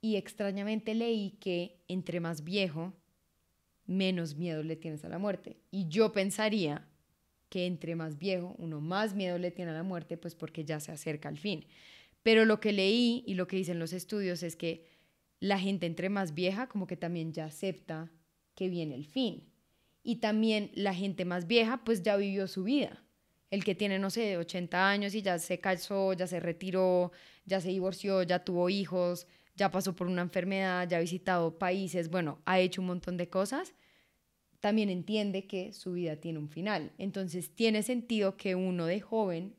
Y 0.00 0.16
extrañamente 0.16 0.94
leí 0.94 1.32
que 1.40 1.82
entre 1.88 2.20
más 2.20 2.42
viejo, 2.42 2.94
menos 3.86 4.36
miedo 4.36 4.62
le 4.62 4.76
tienes 4.76 5.04
a 5.04 5.08
la 5.08 5.18
muerte. 5.18 5.58
Y 5.70 5.88
yo 5.88 6.12
pensaría 6.12 6.89
que 7.50 7.66
entre 7.66 7.96
más 7.96 8.16
viejo 8.18 8.54
uno 8.58 8.80
más 8.80 9.14
miedo 9.14 9.36
le 9.36 9.50
tiene 9.50 9.72
a 9.72 9.74
la 9.74 9.82
muerte, 9.82 10.16
pues 10.16 10.34
porque 10.34 10.64
ya 10.64 10.80
se 10.80 10.92
acerca 10.92 11.28
al 11.28 11.36
fin. 11.36 11.66
Pero 12.22 12.46
lo 12.46 12.60
que 12.60 12.72
leí 12.72 13.22
y 13.26 13.34
lo 13.34 13.46
que 13.46 13.56
dicen 13.56 13.78
los 13.78 13.92
estudios 13.92 14.42
es 14.42 14.56
que 14.56 14.86
la 15.40 15.58
gente 15.58 15.86
entre 15.86 16.08
más 16.08 16.32
vieja 16.32 16.68
como 16.68 16.86
que 16.86 16.96
también 16.96 17.32
ya 17.32 17.46
acepta 17.46 18.10
que 18.54 18.68
viene 18.68 18.94
el 18.94 19.04
fin. 19.04 19.44
Y 20.02 20.16
también 20.16 20.70
la 20.74 20.94
gente 20.94 21.24
más 21.24 21.46
vieja 21.46 21.82
pues 21.84 22.02
ya 22.02 22.16
vivió 22.16 22.46
su 22.46 22.64
vida. 22.64 23.02
El 23.50 23.64
que 23.64 23.74
tiene, 23.74 23.98
no 23.98 24.10
sé, 24.10 24.38
80 24.38 24.88
años 24.88 25.14
y 25.14 25.22
ya 25.22 25.38
se 25.38 25.58
casó, 25.58 26.12
ya 26.12 26.26
se 26.28 26.38
retiró, 26.38 27.10
ya 27.46 27.60
se 27.60 27.70
divorció, 27.70 28.22
ya 28.22 28.44
tuvo 28.44 28.70
hijos, 28.70 29.26
ya 29.56 29.70
pasó 29.70 29.96
por 29.96 30.06
una 30.06 30.22
enfermedad, 30.22 30.88
ya 30.88 30.98
ha 30.98 31.00
visitado 31.00 31.58
países, 31.58 32.10
bueno, 32.10 32.40
ha 32.44 32.60
hecho 32.60 32.80
un 32.80 32.86
montón 32.86 33.16
de 33.16 33.28
cosas, 33.28 33.74
también 34.60 34.90
entiende 34.90 35.46
que 35.46 35.72
su 35.72 35.92
vida 35.92 36.16
tiene 36.16 36.38
un 36.38 36.48
final. 36.48 36.92
Entonces 36.98 37.54
tiene 37.54 37.82
sentido 37.82 38.36
que 38.36 38.54
uno 38.54 38.86
de 38.86 39.00
joven 39.00 39.54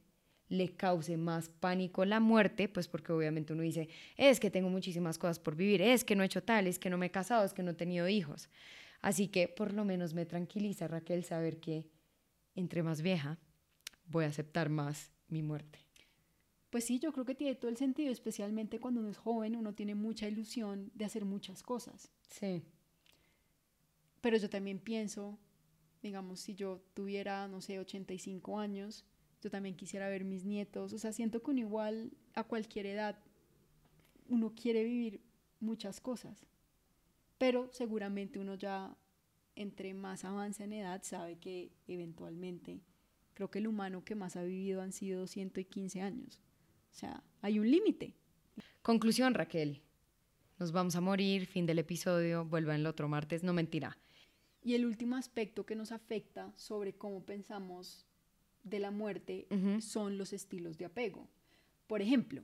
le 0.47 0.75
cause 0.75 1.17
más 1.17 1.49
pánico 1.49 2.05
la 2.05 2.19
muerte, 2.19 2.67
pues 2.67 2.87
porque 2.87 3.13
obviamente 3.13 3.53
uno 3.53 3.63
dice, 3.63 3.89
es 4.17 4.39
que 4.39 4.51
tengo 4.51 4.69
muchísimas 4.69 5.17
cosas 5.17 5.39
por 5.39 5.55
vivir, 5.55 5.81
es 5.81 6.03
que 6.03 6.15
no 6.15 6.23
he 6.23 6.25
hecho 6.25 6.43
tal, 6.43 6.67
es 6.67 6.77
que 6.77 6.89
no 6.89 6.97
me 6.97 7.07
he 7.07 7.11
casado, 7.11 7.45
es 7.45 7.53
que 7.53 7.63
no 7.63 7.71
he 7.71 7.75
tenido 7.75 8.07
hijos. 8.07 8.49
Así 9.01 9.29
que 9.29 9.47
por 9.47 9.73
lo 9.73 9.85
menos 9.85 10.13
me 10.13 10.25
tranquiliza 10.25 10.87
Raquel 10.87 11.23
saber 11.23 11.59
que 11.59 11.85
entre 12.53 12.83
más 12.83 13.01
vieja 13.01 13.39
voy 14.05 14.25
a 14.25 14.27
aceptar 14.27 14.69
más 14.69 15.11
mi 15.29 15.41
muerte. 15.41 15.79
Pues 16.69 16.85
sí, 16.85 16.99
yo 16.99 17.11
creo 17.11 17.25
que 17.25 17.35
tiene 17.35 17.55
todo 17.55 17.69
el 17.71 17.77
sentido, 17.77 18.11
especialmente 18.11 18.79
cuando 18.79 19.01
uno 19.01 19.09
es 19.09 19.17
joven, 19.17 19.55
uno 19.55 19.73
tiene 19.73 19.95
mucha 19.95 20.27
ilusión 20.27 20.91
de 20.93 21.05
hacer 21.05 21.25
muchas 21.25 21.63
cosas. 21.63 22.11
Sí. 22.29 22.61
Pero 24.21 24.37
yo 24.37 24.49
también 24.49 24.79
pienso, 24.79 25.37
digamos, 26.01 26.39
si 26.39 26.55
yo 26.55 26.81
tuviera, 26.93 27.47
no 27.47 27.59
sé, 27.61 27.79
85 27.79 28.59
años, 28.59 29.05
yo 29.41 29.49
también 29.49 29.75
quisiera 29.75 30.07
ver 30.07 30.23
mis 30.23 30.45
nietos. 30.45 30.93
O 30.93 30.99
sea, 30.99 31.11
siento 31.11 31.41
que 31.41 31.51
igual 31.53 32.11
a 32.35 32.43
cualquier 32.43 32.85
edad, 32.85 33.17
uno 34.29 34.53
quiere 34.55 34.83
vivir 34.83 35.21
muchas 35.59 35.99
cosas. 35.99 36.45
Pero 37.37 37.69
seguramente 37.73 38.39
uno 38.39 38.55
ya, 38.55 38.95
entre 39.55 39.93
más 39.93 40.23
avanza 40.23 40.63
en 40.63 40.73
edad, 40.73 41.01
sabe 41.03 41.39
que 41.39 41.71
eventualmente, 41.87 42.81
creo 43.33 43.49
que 43.49 43.59
el 43.59 43.67
humano 43.67 44.03
que 44.05 44.13
más 44.13 44.35
ha 44.35 44.43
vivido 44.43 44.81
han 44.81 44.91
sido 44.91 45.25
115 45.25 46.01
años. 46.01 46.39
O 46.91 46.93
sea, 46.93 47.23
hay 47.41 47.57
un 47.57 47.69
límite. 47.69 48.13
Conclusión, 48.83 49.33
Raquel. 49.33 49.81
Nos 50.59 50.71
vamos 50.71 50.95
a 50.95 51.01
morir, 51.01 51.47
fin 51.47 51.65
del 51.65 51.79
episodio, 51.79 52.45
vuelva 52.45 52.75
el 52.75 52.85
otro 52.85 53.09
martes, 53.09 53.41
no 53.43 53.53
mentira. 53.53 53.97
Y 54.63 54.75
el 54.75 54.85
último 54.85 55.15
aspecto 55.15 55.65
que 55.65 55.75
nos 55.75 55.91
afecta 55.91 56.53
sobre 56.55 56.93
cómo 56.93 57.25
pensamos 57.25 58.05
de 58.63 58.79
la 58.79 58.91
muerte 58.91 59.47
son 59.79 60.17
los 60.17 60.33
estilos 60.33 60.77
de 60.77 60.85
apego. 60.85 61.27
Por 61.87 62.01
ejemplo, 62.01 62.43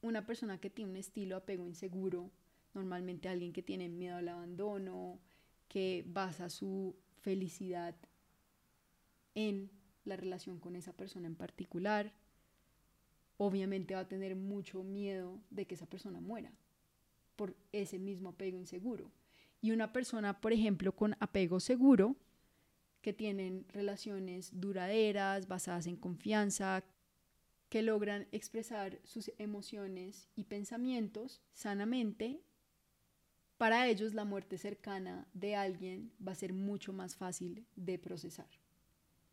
una 0.00 0.26
persona 0.26 0.58
que 0.58 0.70
tiene 0.70 0.90
un 0.90 0.96
estilo 0.96 1.36
de 1.36 1.42
apego 1.42 1.66
inseguro, 1.66 2.30
normalmente 2.72 3.28
alguien 3.28 3.52
que 3.52 3.62
tiene 3.62 3.88
miedo 3.88 4.16
al 4.16 4.28
abandono, 4.28 5.20
que 5.68 6.04
basa 6.06 6.48
su 6.48 6.96
felicidad 7.20 7.94
en 9.34 9.70
la 10.04 10.16
relación 10.16 10.58
con 10.58 10.74
esa 10.74 10.94
persona 10.94 11.26
en 11.26 11.36
particular, 11.36 12.12
obviamente 13.36 13.94
va 13.94 14.00
a 14.00 14.08
tener 14.08 14.34
mucho 14.36 14.82
miedo 14.82 15.40
de 15.50 15.66
que 15.66 15.74
esa 15.74 15.86
persona 15.86 16.20
muera 16.20 16.50
por 17.36 17.54
ese 17.72 17.98
mismo 17.98 18.30
apego 18.30 18.58
inseguro. 18.58 19.12
Y 19.60 19.72
una 19.72 19.92
persona, 19.92 20.40
por 20.40 20.52
ejemplo, 20.52 20.94
con 20.94 21.16
apego 21.20 21.60
seguro, 21.60 22.16
que 23.00 23.12
tienen 23.12 23.66
relaciones 23.68 24.50
duraderas, 24.52 25.48
basadas 25.48 25.86
en 25.86 25.96
confianza, 25.96 26.84
que 27.68 27.82
logran 27.82 28.26
expresar 28.32 28.98
sus 29.04 29.30
emociones 29.38 30.28
y 30.34 30.44
pensamientos 30.44 31.42
sanamente, 31.52 32.40
para 33.56 33.88
ellos 33.88 34.14
la 34.14 34.24
muerte 34.24 34.56
cercana 34.56 35.26
de 35.34 35.56
alguien 35.56 36.12
va 36.26 36.32
a 36.32 36.36
ser 36.36 36.52
mucho 36.52 36.92
más 36.92 37.16
fácil 37.16 37.66
de 37.74 37.98
procesar. 37.98 38.48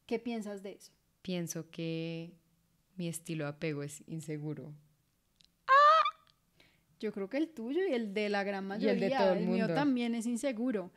¿Qué 0.06 0.20
piensas 0.20 0.64
de 0.64 0.74
eso? 0.74 0.92
Pienso 1.22 1.70
que 1.70 2.34
mi 2.96 3.08
estilo 3.08 3.46
de 3.46 3.52
apego 3.52 3.84
es 3.84 4.04
inseguro. 4.08 4.74
Yo 7.06 7.12
creo 7.12 7.30
que 7.30 7.38
el 7.38 7.50
tuyo 7.50 7.86
y 7.88 7.94
el 7.94 8.16
de 8.16 8.30
la 8.30 8.44
gran 8.44 8.66
mayoría, 8.66 8.94
el 8.94 9.00
de 9.00 9.12
todo 9.12 9.34
el, 9.34 9.46
mío 9.46 9.68
también 9.68 10.16
es 10.16 10.26
inseguro. 10.26 10.92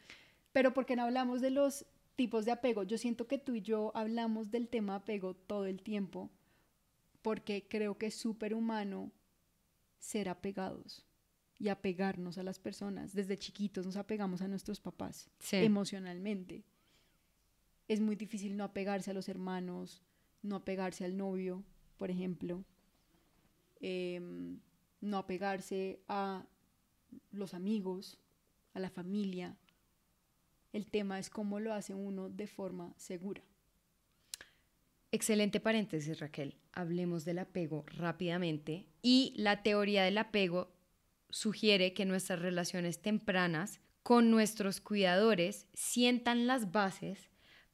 Pero 0.53 0.73
porque 0.73 0.97
no 0.97 1.03
hablamos 1.03 1.43
de 1.43 1.50
los 1.50 1.85
tipos 2.17 2.47
de 2.47 2.53
apego, 2.53 2.83
yo 2.83 2.97
siento 2.97 3.27
que 3.27 3.37
tú 3.37 3.55
y 3.55 3.61
yo 3.61 3.93
hablamos 3.95 4.50
del 4.50 4.69
tema 4.69 4.95
apego 4.95 5.35
todo 5.35 5.67
el 5.67 5.83
tiempo, 5.83 6.31
porque 7.21 7.67
creo 7.69 7.99
que 7.99 8.07
es 8.07 8.15
súper 8.15 8.55
humano 8.55 9.12
ser 9.99 10.31
apegados 10.31 11.05
y 11.59 11.69
apegarnos 11.69 12.38
a 12.38 12.43
las 12.43 12.59
personas. 12.59 13.12
Desde 13.12 13.37
chiquitos 13.37 13.85
nos 13.85 13.97
apegamos 13.97 14.41
a 14.41 14.49
nuestros 14.49 14.81
papás 14.81 15.29
emocionalmente. 15.53 16.65
Es 17.87 18.00
muy 18.00 18.17
difícil 18.17 18.57
no 18.57 18.65
apegarse 18.65 19.11
a 19.11 19.15
los 19.15 19.29
hermanos, 19.29 20.03
no 20.41 20.57
apegarse 20.57 21.05
al 21.05 21.19
novio, 21.19 21.62
por 21.99 22.11
ejemplo, 22.11 22.65
em, 23.81 24.59
no 25.00 25.19
apegarse 25.19 26.00
a 26.09 26.45
los 27.31 27.55
amigos, 27.55 28.19
a 28.75 28.81
la 28.81 28.90
familia. 28.90 29.57
El 30.73 30.90
tema 30.90 31.19
es 31.19 31.31
cómo 31.31 31.61
lo 31.61 31.73
hace 31.73 31.95
uno 31.95 32.28
de 32.28 32.47
forma 32.47 32.93
segura. 32.97 33.43
Excelente 35.11 35.59
paréntesis, 35.61 36.21
Raquel. 36.21 36.57
Hablemos 36.73 37.25
del 37.25 37.38
apego 37.38 37.85
rápidamente. 37.87 38.87
Y 39.00 39.33
la 39.37 39.62
teoría 39.62 40.05
del 40.05 40.19
apego 40.19 40.71
sugiere 41.31 41.95
que 41.95 42.05
nuestras 42.05 42.40
relaciones 42.40 43.00
tempranas 43.00 43.81
con 44.02 44.31
nuestros 44.31 44.81
cuidadores 44.81 45.67
sientan 45.73 46.47
las 46.47 46.73
bases 46.73 47.31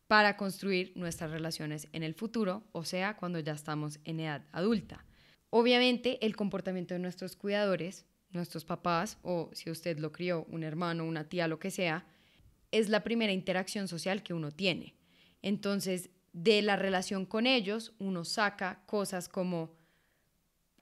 para 0.06 0.36
construir 0.36 0.92
nuestras 0.96 1.30
relaciones 1.30 1.88
en 1.92 2.02
el 2.02 2.14
futuro, 2.14 2.64
o 2.72 2.84
sea, 2.84 3.16
cuando 3.16 3.40
ya 3.40 3.52
estamos 3.52 3.98
en 4.04 4.20
edad 4.20 4.44
adulta. 4.52 5.03
Obviamente, 5.56 6.18
el 6.26 6.34
comportamiento 6.34 6.94
de 6.94 6.98
nuestros 6.98 7.36
cuidadores, 7.36 8.06
nuestros 8.32 8.64
papás, 8.64 9.18
o 9.22 9.50
si 9.52 9.70
usted 9.70 10.00
lo 10.00 10.10
crió, 10.10 10.44
un 10.50 10.64
hermano, 10.64 11.04
una 11.04 11.28
tía, 11.28 11.46
lo 11.46 11.60
que 11.60 11.70
sea, 11.70 12.04
es 12.72 12.88
la 12.88 13.04
primera 13.04 13.30
interacción 13.30 13.86
social 13.86 14.24
que 14.24 14.34
uno 14.34 14.50
tiene. 14.50 14.96
Entonces, 15.42 16.10
de 16.32 16.60
la 16.60 16.74
relación 16.74 17.24
con 17.24 17.46
ellos, 17.46 17.94
uno 18.00 18.24
saca 18.24 18.82
cosas 18.86 19.28
como 19.28 19.76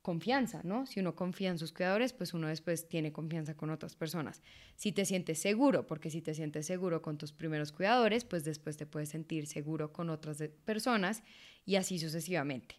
confianza, 0.01 0.63
¿no? 0.65 0.87
Si 0.87 1.01
uno 1.01 1.15
confía 1.15 1.51
en 1.51 1.59
sus 1.59 1.75
cuidadores, 1.75 2.15
pues 2.15 2.33
uno 2.33 2.49
después 2.49 2.89
tiene 2.89 3.13
confianza 3.13 3.55
con 3.55 3.69
otras 3.69 3.95
personas. 3.95 4.41
Si 4.77 4.91
te 4.91 5.05
sientes 5.05 5.39
seguro, 5.39 5.87
porque 5.87 6.09
si 6.09 6.23
te 6.23 6.33
sientes 6.33 6.65
seguro 6.65 7.03
con 7.03 7.19
tus 7.19 7.35
primeros 7.35 7.73
cuidadores, 7.73 8.25
pues 8.25 8.43
después 8.43 8.79
te 8.79 8.87
puedes 8.87 9.11
sentir 9.11 9.47
seguro 9.47 9.93
con 9.93 10.09
otras 10.09 10.43
personas 10.65 11.23
y 11.67 11.77
así 11.77 11.99
sucesivamente. 11.99 12.77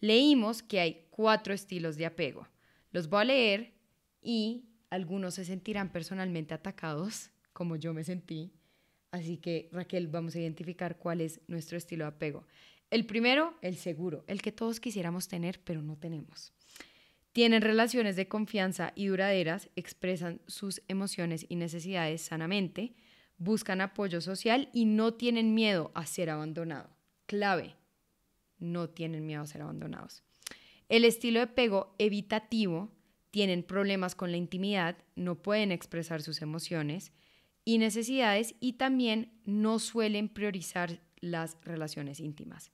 Leímos 0.00 0.62
que 0.62 0.80
hay 0.80 1.06
cuatro 1.10 1.52
estilos 1.54 1.96
de 1.96 2.06
apego. 2.06 2.48
Los 2.92 3.08
voy 3.08 3.22
a 3.22 3.24
leer 3.24 3.72
y 4.22 4.64
algunos 4.88 5.34
se 5.34 5.44
sentirán 5.44 5.92
personalmente 5.92 6.54
atacados, 6.54 7.30
como 7.52 7.76
yo 7.76 7.94
me 7.94 8.04
sentí. 8.04 8.52
Así 9.10 9.36
que 9.36 9.68
Raquel, 9.72 10.08
vamos 10.08 10.34
a 10.34 10.40
identificar 10.40 10.96
cuál 10.96 11.20
es 11.20 11.40
nuestro 11.48 11.76
estilo 11.76 12.04
de 12.04 12.10
apego. 12.10 12.46
El 12.90 13.06
primero, 13.06 13.54
el 13.62 13.76
seguro, 13.76 14.24
el 14.26 14.42
que 14.42 14.52
todos 14.52 14.80
quisiéramos 14.80 15.28
tener, 15.28 15.60
pero 15.62 15.82
no 15.82 15.96
tenemos. 15.96 16.52
Tienen 17.32 17.62
relaciones 17.62 18.16
de 18.16 18.26
confianza 18.26 18.92
y 18.96 19.06
duraderas, 19.06 19.68
expresan 19.76 20.40
sus 20.48 20.82
emociones 20.88 21.46
y 21.48 21.54
necesidades 21.54 22.22
sanamente, 22.22 22.94
buscan 23.38 23.80
apoyo 23.80 24.20
social 24.20 24.68
y 24.72 24.84
no 24.84 25.14
tienen 25.14 25.54
miedo 25.54 25.92
a 25.94 26.06
ser 26.06 26.30
abandonado. 26.30 26.90
Clave, 27.26 27.76
no 28.60 28.88
tienen 28.88 29.26
miedo 29.26 29.42
a 29.42 29.46
ser 29.46 29.62
abandonados. 29.62 30.22
El 30.88 31.04
estilo 31.04 31.40
de 31.40 31.44
apego 31.44 31.94
evitativo, 31.98 32.92
tienen 33.30 33.62
problemas 33.62 34.14
con 34.14 34.30
la 34.30 34.36
intimidad, 34.36 34.96
no 35.14 35.40
pueden 35.40 35.72
expresar 35.72 36.20
sus 36.22 36.42
emociones 36.42 37.12
y 37.64 37.78
necesidades 37.78 38.54
y 38.60 38.74
también 38.74 39.32
no 39.44 39.78
suelen 39.78 40.28
priorizar 40.28 41.00
las 41.20 41.56
relaciones 41.62 42.20
íntimas. 42.20 42.72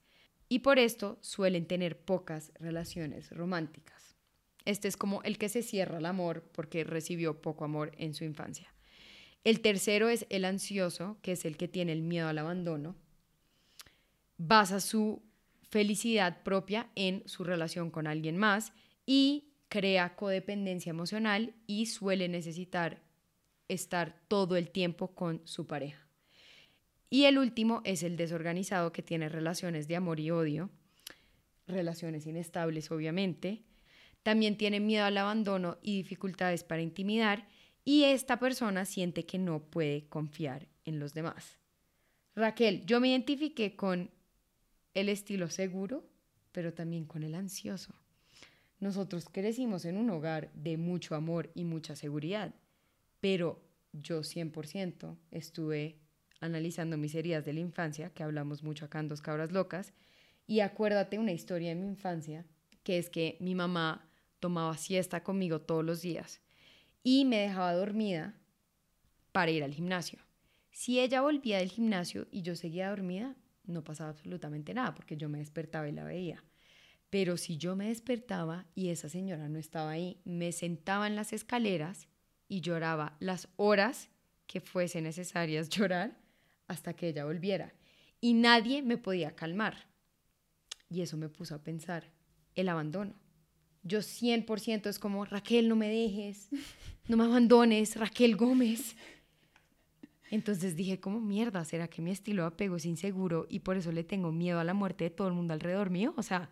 Y 0.49 0.59
por 0.59 0.79
esto 0.79 1.19
suelen 1.21 1.67
tener 1.67 1.99
pocas 1.99 2.51
relaciones 2.55 3.29
románticas. 3.31 4.15
Este 4.65 4.87
es 4.87 4.97
como 4.97 5.21
el 5.23 5.37
que 5.37 5.49
se 5.49 5.61
cierra 5.61 5.97
al 5.97 6.05
amor 6.05 6.43
porque 6.53 6.83
recibió 6.83 7.41
poco 7.41 7.65
amor 7.65 7.91
en 7.97 8.13
su 8.13 8.23
infancia. 8.23 8.73
El 9.43 9.61
tercero 9.61 10.09
es 10.09 10.25
el 10.29 10.43
ansioso, 10.43 11.17
que 11.21 11.33
es 11.33 11.45
el 11.45 11.55
que 11.55 11.67
tiene 11.67 11.93
el 11.93 12.01
miedo 12.01 12.27
al 12.27 12.37
abandono. 12.37 12.95
Basa 14.37 14.79
su 14.79 15.21
felicidad 15.69 16.43
propia 16.43 16.89
en 16.95 17.23
su 17.27 17.43
relación 17.43 17.91
con 17.91 18.07
alguien 18.07 18.37
más 18.37 18.73
y 19.05 19.51
crea 19.69 20.15
codependencia 20.15 20.89
emocional 20.89 21.53
y 21.67 21.87
suele 21.87 22.29
necesitar 22.29 23.01
estar 23.67 24.21
todo 24.27 24.55
el 24.55 24.69
tiempo 24.69 25.13
con 25.13 25.41
su 25.45 25.67
pareja. 25.67 26.07
Y 27.09 27.25
el 27.25 27.37
último 27.37 27.81
es 27.85 28.03
el 28.03 28.17
desorganizado 28.17 28.91
que 28.91 29.01
tiene 29.01 29.29
relaciones 29.29 29.87
de 29.87 29.95
amor 29.95 30.19
y 30.19 30.31
odio, 30.31 30.69
relaciones 31.67 32.25
inestables 32.25 32.91
obviamente. 32.91 33.63
También 34.23 34.57
tiene 34.57 34.79
miedo 34.79 35.05
al 35.05 35.17
abandono 35.17 35.77
y 35.81 35.97
dificultades 35.97 36.63
para 36.63 36.81
intimidar 36.81 37.47
y 37.85 38.03
esta 38.03 38.39
persona 38.39 38.85
siente 38.85 39.25
que 39.25 39.37
no 39.37 39.61
puede 39.61 40.07
confiar 40.07 40.67
en 40.83 40.99
los 40.99 41.13
demás. 41.13 41.57
Raquel, 42.35 42.85
yo 42.85 42.99
me 42.99 43.09
identifiqué 43.09 43.75
con 43.75 44.11
el 44.99 45.09
estilo 45.09 45.47
seguro, 45.49 46.03
pero 46.51 46.73
también 46.73 47.05
con 47.05 47.21
el 47.21 47.35
ansioso. 47.35 47.93
Nosotros 48.79 49.27
crecimos 49.31 49.85
en 49.85 49.95
un 49.95 50.09
hogar 50.09 50.51
de 50.53 50.77
mucho 50.77 51.13
amor 51.13 51.51
y 51.53 51.65
mucha 51.65 51.95
seguridad, 51.95 52.55
pero 53.19 53.61
yo 53.93 54.21
100% 54.21 55.15
estuve 55.29 55.99
analizando 56.39 56.97
mis 56.97 57.13
heridas 57.13 57.45
de 57.45 57.53
la 57.53 57.59
infancia, 57.59 58.09
que 58.09 58.23
hablamos 58.23 58.63
mucho 58.63 58.85
acá 58.85 58.99
en 58.99 59.07
Dos 59.07 59.21
Cabras 59.21 59.51
Locas, 59.51 59.93
y 60.47 60.61
acuérdate 60.61 61.19
una 61.19 61.31
historia 61.31 61.69
de 61.69 61.75
mi 61.75 61.85
infancia, 61.85 62.43
que 62.83 62.97
es 62.97 63.11
que 63.11 63.37
mi 63.39 63.53
mamá 63.53 64.09
tomaba 64.39 64.77
siesta 64.77 65.23
conmigo 65.23 65.61
todos 65.61 65.85
los 65.85 66.01
días 66.01 66.41
y 67.03 67.25
me 67.25 67.37
dejaba 67.37 67.73
dormida 67.73 68.33
para 69.31 69.51
ir 69.51 69.63
al 69.63 69.73
gimnasio. 69.73 70.19
Si 70.71 70.99
ella 70.99 71.21
volvía 71.21 71.59
del 71.59 71.69
gimnasio 71.69 72.27
y 72.31 72.41
yo 72.41 72.55
seguía 72.55 72.89
dormida, 72.89 73.35
no 73.67 73.83
pasaba 73.83 74.09
absolutamente 74.09 74.73
nada 74.73 74.93
porque 74.95 75.17
yo 75.17 75.29
me 75.29 75.39
despertaba 75.39 75.87
y 75.87 75.91
la 75.91 76.03
veía. 76.03 76.43
Pero 77.09 77.37
si 77.37 77.57
yo 77.57 77.75
me 77.75 77.87
despertaba 77.87 78.65
y 78.75 78.89
esa 78.89 79.09
señora 79.09 79.47
no 79.47 79.59
estaba 79.59 79.91
ahí, 79.91 80.19
me 80.25 80.51
sentaba 80.51 81.07
en 81.07 81.15
las 81.15 81.31
escaleras 81.31 82.07
y 82.49 82.61
lloraba 82.61 83.15
las 83.19 83.47
horas 83.55 84.09
que 84.45 84.61
fuese 84.61 85.01
necesarias 85.01 85.69
llorar 85.77 86.17
hasta 86.67 86.93
que 86.93 87.09
ella 87.09 87.25
volviera. 87.25 87.73
Y 88.19 88.33
nadie 88.33 88.81
me 88.81 88.97
podía 88.97 89.35
calmar. 89.35 89.87
Y 90.89 91.01
eso 91.01 91.17
me 91.17 91.29
puso 91.29 91.55
a 91.55 91.63
pensar, 91.63 92.09
el 92.55 92.69
abandono. 92.69 93.13
Yo 93.83 93.99
100% 93.99 94.87
es 94.87 94.99
como, 94.99 95.25
Raquel, 95.25 95.69
no 95.69 95.75
me 95.75 95.89
dejes, 95.89 96.49
no 97.07 97.15
me 97.17 97.25
abandones, 97.25 97.95
Raquel 97.95 98.35
Gómez. 98.35 98.95
Entonces 100.29 100.75
dije, 100.75 100.99
como 100.99 101.19
mierda? 101.19 101.63
¿Será 101.65 101.87
que 101.87 102.01
mi 102.01 102.11
estilo 102.11 102.43
de 102.43 102.49
apego 102.49 102.75
es 102.75 102.85
inseguro 102.85 103.45
y 103.49 103.59
por 103.59 103.77
eso 103.77 103.91
le 103.91 104.03
tengo 104.03 104.31
miedo 104.31 104.59
a 104.59 104.63
la 104.63 104.73
muerte 104.73 105.05
de 105.05 105.09
todo 105.09 105.27
el 105.27 105.33
mundo 105.33 105.53
alrededor 105.53 105.89
mío? 105.89 106.13
O 106.17 106.23
sea, 106.23 106.49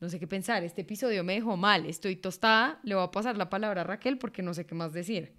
no 0.00 0.08
sé 0.08 0.18
qué 0.18 0.26
pensar. 0.26 0.64
Este 0.64 0.80
episodio 0.80 1.22
me 1.24 1.34
dejó 1.34 1.56
mal. 1.56 1.86
Estoy 1.86 2.16
tostada. 2.16 2.80
Le 2.82 2.94
voy 2.94 3.04
a 3.04 3.10
pasar 3.10 3.36
la 3.36 3.50
palabra 3.50 3.82
a 3.82 3.84
Raquel 3.84 4.18
porque 4.18 4.42
no 4.42 4.54
sé 4.54 4.66
qué 4.66 4.74
más 4.74 4.92
decir. 4.92 5.32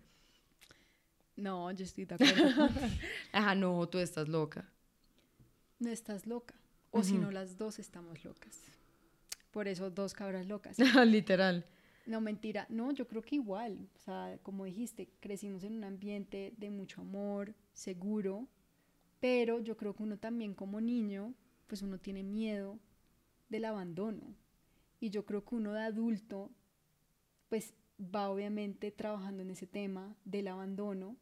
No, 1.36 1.72
yo 1.72 1.84
estoy 1.84 2.06
de 2.06 2.16
acuerdo. 2.16 2.70
Ajá, 3.32 3.56
no, 3.56 3.88
tú 3.90 3.98
estás 3.98 4.28
loca. 4.28 4.70
no 5.80 5.90
estás 5.90 6.28
loca. 6.28 6.54
O 6.92 7.04
si 7.04 7.18
no, 7.18 7.32
las 7.32 7.58
dos 7.58 7.80
estamos 7.80 8.24
locas. 8.24 8.62
Por 9.50 9.68
eso, 9.68 9.90
dos 9.90 10.14
cabras 10.14 10.46
locas. 10.46 10.78
Literal. 11.06 11.66
No, 12.06 12.20
mentira. 12.20 12.66
No, 12.70 12.92
yo 12.92 13.08
creo 13.08 13.22
que 13.22 13.36
igual. 13.36 13.90
O 13.96 14.00
sea, 14.00 14.38
como 14.44 14.66
dijiste, 14.66 15.10
crecimos 15.20 15.64
en 15.64 15.74
un 15.78 15.84
ambiente 15.84 16.54
de 16.58 16.70
mucho 16.70 17.02
amor, 17.02 17.56
seguro, 17.72 18.48
pero 19.20 19.60
yo 19.60 19.78
creo 19.78 19.96
que 19.96 20.04
uno 20.04 20.18
también 20.18 20.54
como 20.54 20.82
niño, 20.82 21.34
pues 21.68 21.82
uno 21.82 21.98
tiene 22.00 22.24
miedo 22.24 22.80
del 23.50 23.66
abandono. 23.66 24.36
Y 25.00 25.10
yo 25.12 25.26
creo 25.26 25.46
que 25.46 25.56
uno 25.56 25.74
de 25.74 25.82
adulto, 25.82 26.52
pues 27.50 27.74
va 28.00 28.30
obviamente 28.30 28.92
trabajando 28.92 29.42
en 29.44 29.52
ese 29.52 29.68
tema 29.68 30.16
del 30.26 30.50
abandono, 30.50 31.16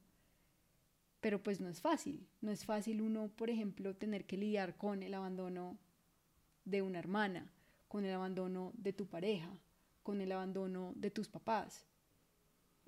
pero 1.20 1.44
pues 1.44 1.62
no 1.62 1.70
es 1.70 1.80
fácil. 1.80 2.28
No 2.42 2.52
es 2.52 2.66
fácil 2.66 3.02
uno, 3.02 3.30
por 3.30 3.52
ejemplo, 3.52 3.96
tener 3.96 4.26
que 4.26 4.38
lidiar 4.38 4.78
con 4.78 5.04
el 5.04 5.14
abandono 5.14 5.78
de 6.66 6.82
una 6.82 7.00
hermana, 7.00 7.52
con 7.88 8.04
el 8.06 8.14
abandono 8.14 8.72
de 8.76 8.94
tu 8.94 9.06
pareja, 9.06 9.52
con 10.04 10.22
el 10.22 10.32
abandono 10.32 10.94
de 10.96 11.12
tus 11.12 11.28
papás. 11.28 11.86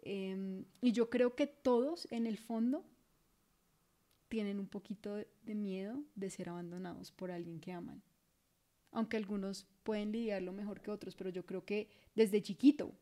Em, 0.01 0.65
y 0.81 0.91
yo 0.91 1.09
creo 1.09 1.35
que 1.35 1.47
todos 1.47 2.07
en 2.11 2.27
el 2.27 2.37
fondo 2.37 2.85
tienen 4.27 4.59
un 4.59 4.67
poquito 4.67 5.15
de 5.15 5.55
miedo 5.55 6.03
de 6.15 6.29
ser 6.29 6.49
abandonados 6.49 7.11
por 7.11 7.31
alguien 7.31 7.59
que 7.59 7.71
aman. 7.71 8.01
Aunque 8.91 9.17
algunos 9.17 9.65
pueden 9.83 10.11
lidiarlo 10.11 10.51
mejor 10.53 10.81
que 10.81 10.91
otros, 10.91 11.15
pero 11.15 11.29
yo 11.29 11.45
creo 11.45 11.65
que 11.65 11.89
desde 12.15 12.41
chiquito 12.41 12.93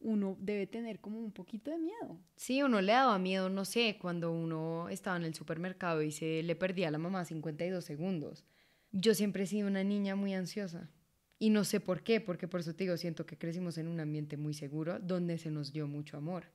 uno 0.00 0.36
debe 0.38 0.66
tener 0.66 1.00
como 1.00 1.18
un 1.18 1.32
poquito 1.32 1.70
de 1.70 1.78
miedo. 1.78 2.20
Sí, 2.36 2.62
uno 2.62 2.80
le 2.80 2.92
daba 2.92 3.18
miedo, 3.18 3.48
no 3.48 3.64
sé, 3.64 3.98
cuando 4.00 4.30
uno 4.32 4.88
estaba 4.90 5.16
en 5.16 5.24
el 5.24 5.34
supermercado 5.34 6.02
y 6.02 6.12
se 6.12 6.42
le 6.42 6.54
perdía 6.54 6.88
a 6.88 6.90
la 6.90 6.98
mamá 6.98 7.24
52 7.24 7.84
segundos. 7.84 8.44
Yo 8.92 9.14
siempre 9.14 9.44
he 9.44 9.46
sido 9.46 9.66
una 9.66 9.82
niña 9.82 10.14
muy 10.14 10.34
ansiosa. 10.34 10.88
Y 11.44 11.50
no 11.50 11.64
sé 11.64 11.78
por 11.78 12.02
qué, 12.02 12.22
porque 12.22 12.48
por 12.48 12.60
eso 12.60 12.74
te 12.74 12.84
digo, 12.84 12.96
siento 12.96 13.26
que 13.26 13.36
crecimos 13.36 13.76
en 13.76 13.86
un 13.86 14.00
ambiente 14.00 14.38
muy 14.38 14.54
seguro 14.54 14.98
donde 14.98 15.36
se 15.36 15.50
nos 15.50 15.74
dio 15.74 15.86
mucho 15.86 16.16
amor. 16.16 16.46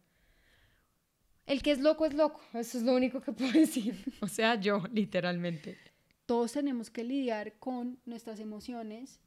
El 1.45 1.61
que 1.61 1.69
es 1.69 1.79
loco 1.79 2.07
es 2.07 2.15
loco, 2.15 2.41
eso 2.55 2.79
es 2.79 2.83
lo 2.83 2.95
único 2.95 3.21
que 3.21 3.31
puedo 3.33 3.51
decir. 3.51 4.03
O 4.19 4.27
sea, 4.27 4.59
yo, 4.59 4.81
literalmente. 4.91 5.77
Todos 6.25 6.53
tenemos 6.53 6.89
que 6.89 7.03
lidiar 7.03 7.53
con 7.59 7.99
nuestras 8.03 8.39
emociones 8.39 9.19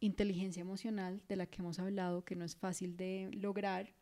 inteligencia 0.00 0.60
emocional 0.60 1.22
de 1.26 1.36
la 1.36 1.46
que 1.46 1.62
hemos 1.62 1.78
hablado, 1.78 2.22
que 2.22 2.36
no 2.36 2.44
es 2.44 2.54
fácil 2.54 2.98
de 2.98 3.30
lograr. 3.32 3.94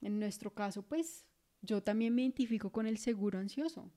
En 0.00 0.18
nuestro 0.18 0.50
caso, 0.54 0.80
pues 0.80 1.26
yo 1.60 1.82
también 1.82 2.14
me 2.14 2.22
identifico 2.22 2.72
con 2.72 2.86
el 2.86 2.96
seguro 2.96 3.38
ansioso. 3.38 3.92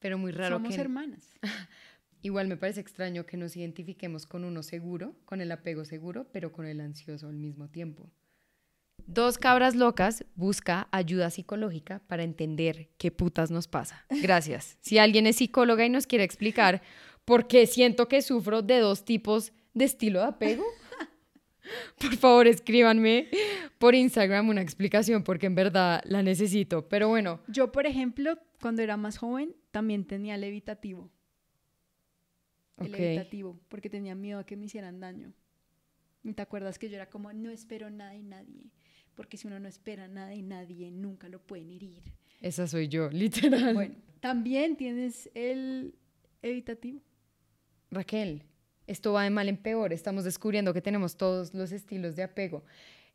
Pero 0.00 0.18
muy 0.18 0.32
raro 0.32 0.56
Somos 0.56 0.76
hermanas. 0.76 1.36
Igual 2.24 2.48
me 2.48 2.56
parece 2.56 2.80
extraño 2.80 3.26
que 3.26 3.36
nos 3.36 3.54
identifiquemos 3.54 4.24
con 4.24 4.44
uno 4.44 4.62
seguro, 4.62 5.14
con 5.26 5.42
el 5.42 5.52
apego 5.52 5.84
seguro, 5.84 6.26
pero 6.32 6.52
con 6.52 6.64
el 6.64 6.80
ansioso 6.80 7.28
al 7.28 7.36
mismo 7.36 7.68
tiempo. 7.68 8.10
Dos 9.06 9.36
cabras 9.36 9.74
locas 9.74 10.24
busca 10.34 10.88
ayuda 10.90 11.28
psicológica 11.28 12.00
para 12.06 12.22
entender 12.22 12.88
qué 12.96 13.10
putas 13.10 13.50
nos 13.50 13.68
pasa. 13.68 14.06
Gracias. 14.22 14.78
Si 14.80 14.96
alguien 14.96 15.26
es 15.26 15.36
psicóloga 15.36 15.84
y 15.84 15.90
nos 15.90 16.06
quiere 16.06 16.24
explicar 16.24 16.80
porque 17.26 17.66
siento 17.66 18.08
que 18.08 18.22
sufro 18.22 18.62
de 18.62 18.78
dos 18.78 19.04
tipos 19.04 19.52
de 19.74 19.84
estilo 19.84 20.20
de 20.20 20.26
apego. 20.26 20.64
Por 22.00 22.16
favor, 22.16 22.46
escríbanme 22.46 23.28
por 23.76 23.94
Instagram 23.94 24.48
una 24.48 24.62
explicación 24.62 25.24
porque 25.24 25.44
en 25.44 25.56
verdad 25.56 26.00
la 26.06 26.22
necesito. 26.22 26.88
Pero 26.88 27.08
bueno. 27.08 27.40
Yo, 27.48 27.70
por 27.70 27.84
ejemplo, 27.86 28.38
cuando 28.62 28.80
era 28.80 28.96
más 28.96 29.18
joven, 29.18 29.54
también 29.72 30.06
tenía 30.06 30.38
el 32.78 32.94
evitativo. 32.94 33.58
Porque 33.68 33.90
tenía 33.90 34.14
miedo 34.14 34.38
a 34.38 34.46
que 34.46 34.56
me 34.56 34.66
hicieran 34.66 35.00
daño. 35.00 35.32
¿Y 36.22 36.32
te 36.32 36.42
acuerdas 36.42 36.78
que 36.78 36.88
yo 36.88 36.96
era 36.96 37.10
como, 37.10 37.32
no 37.32 37.50
espero 37.50 37.90
nada 37.90 38.12
de 38.12 38.22
nadie? 38.22 38.70
Porque 39.14 39.36
si 39.36 39.46
uno 39.46 39.60
no 39.60 39.68
espera 39.68 40.08
nada 40.08 40.28
de 40.28 40.42
nadie, 40.42 40.90
nunca 40.90 41.28
lo 41.28 41.38
pueden 41.40 41.70
herir. 41.70 42.02
Esa 42.40 42.66
soy 42.66 42.88
yo, 42.88 43.08
literal. 43.12 43.74
Bueno, 43.74 43.94
también 44.20 44.76
tienes 44.76 45.30
el 45.34 45.94
evitativo. 46.42 47.00
Raquel, 47.90 48.42
esto 48.86 49.12
va 49.12 49.24
de 49.24 49.30
mal 49.30 49.48
en 49.48 49.56
peor, 49.56 49.92
estamos 49.92 50.24
descubriendo 50.24 50.74
que 50.74 50.80
tenemos 50.80 51.16
todos 51.16 51.54
los 51.54 51.72
estilos 51.72 52.16
de 52.16 52.22
apego. 52.22 52.64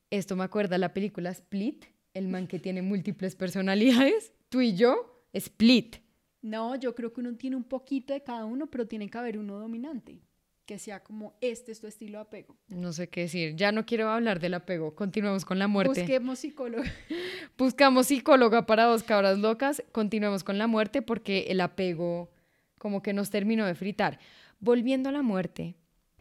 Esto 0.10 0.36
me 0.36 0.44
acuerda 0.44 0.76
a 0.76 0.80
la 0.80 0.94
película 0.94 1.30
Split, 1.32 1.86
el 2.14 2.28
man 2.28 2.48
que 2.48 2.60
tiene 2.60 2.82
múltiples 2.82 3.36
personalidades, 3.36 4.34
tú 4.50 4.62
y 4.62 4.76
yo, 4.76 5.24
Split. 5.34 5.98
No, 6.42 6.76
yo 6.76 6.96
creo 6.96 7.12
que 7.12 7.20
uno 7.20 7.36
tiene 7.36 7.56
un 7.56 7.64
poquito 7.64 8.14
de 8.14 8.22
cada 8.24 8.46
uno, 8.46 8.68
pero 8.68 8.88
tiene 8.88 9.10
que 9.10 9.18
haber 9.18 9.38
uno 9.38 9.60
dominante, 9.60 10.22
que 10.66 10.80
sea 10.80 11.04
como 11.04 11.36
este 11.42 11.72
es 11.72 11.82
tu 11.82 11.88
estilo 11.88 12.20
de 12.20 12.22
apego. 12.22 12.58
No 12.70 12.94
sé 12.94 13.10
qué 13.10 13.22
decir, 13.22 13.56
ya 13.56 13.72
no 13.72 13.86
quiero 13.86 14.10
hablar 14.10 14.40
del 14.40 14.54
apego, 14.54 14.96
continuemos 14.96 15.44
con 15.44 15.60
la 15.60 15.68
muerte. 15.68 16.02
Busquemos 16.02 16.40
psicóloga. 16.40 16.92
Buscamos 17.58 18.08
psicóloga 18.08 18.66
para 18.66 18.86
dos 18.86 19.04
cabras 19.04 19.38
locas, 19.40 19.84
continuemos 19.92 20.44
con 20.44 20.58
la 20.58 20.68
muerte 20.68 21.02
porque 21.02 21.48
el 21.50 21.60
apego 21.62 22.32
como 22.78 23.02
que 23.02 23.14
nos 23.14 23.30
terminó 23.30 23.66
de 23.66 23.76
fritar. 23.76 24.20
Volviendo 24.60 25.10
a 25.10 25.12
la 25.12 25.22
muerte, 25.22 25.76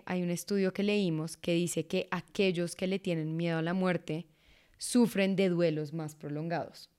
hay 0.05 0.23
un 0.23 0.31
estudio 0.31 0.73
que 0.73 0.83
leímos 0.83 1.37
que 1.37 1.55
dice 1.55 1.87
que 1.87 2.09
aquellos 2.11 2.75
que 2.75 2.87
le 2.87 2.99
tienen 2.99 3.37
miedo 3.37 3.59
a 3.59 3.63
la 3.63 3.75
muerte 3.75 4.27
sufren 4.79 5.37
de 5.37 5.49
duelos 5.49 5.93
más 5.93 6.15
prolongados. 6.15 6.91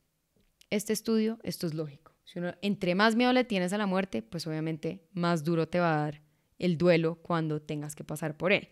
Este 0.69 0.93
estudio, 0.93 1.39
esto 1.43 1.65
es 1.65 1.73
lógico. 1.73 2.09
Si 2.29 2.39
uno, 2.39 2.53
entre 2.61 2.93
más 2.95 3.15
miedo 3.15 3.33
le 3.33 3.43
tienes 3.43 3.73
a 3.73 3.77
la 3.77 3.85
muerte, 3.85 4.21
pues 4.21 4.45
obviamente 4.45 5.01
más 5.13 5.43
duro 5.43 5.67
te 5.67 5.79
va 5.79 5.93
a 5.93 6.03
dar 6.03 6.21
el 6.57 6.77
duelo 6.77 7.15
cuando 7.15 7.61
tengas 7.61 7.95
que 7.95 8.03
pasar 8.03 8.37
por 8.37 8.51
él. 8.51 8.69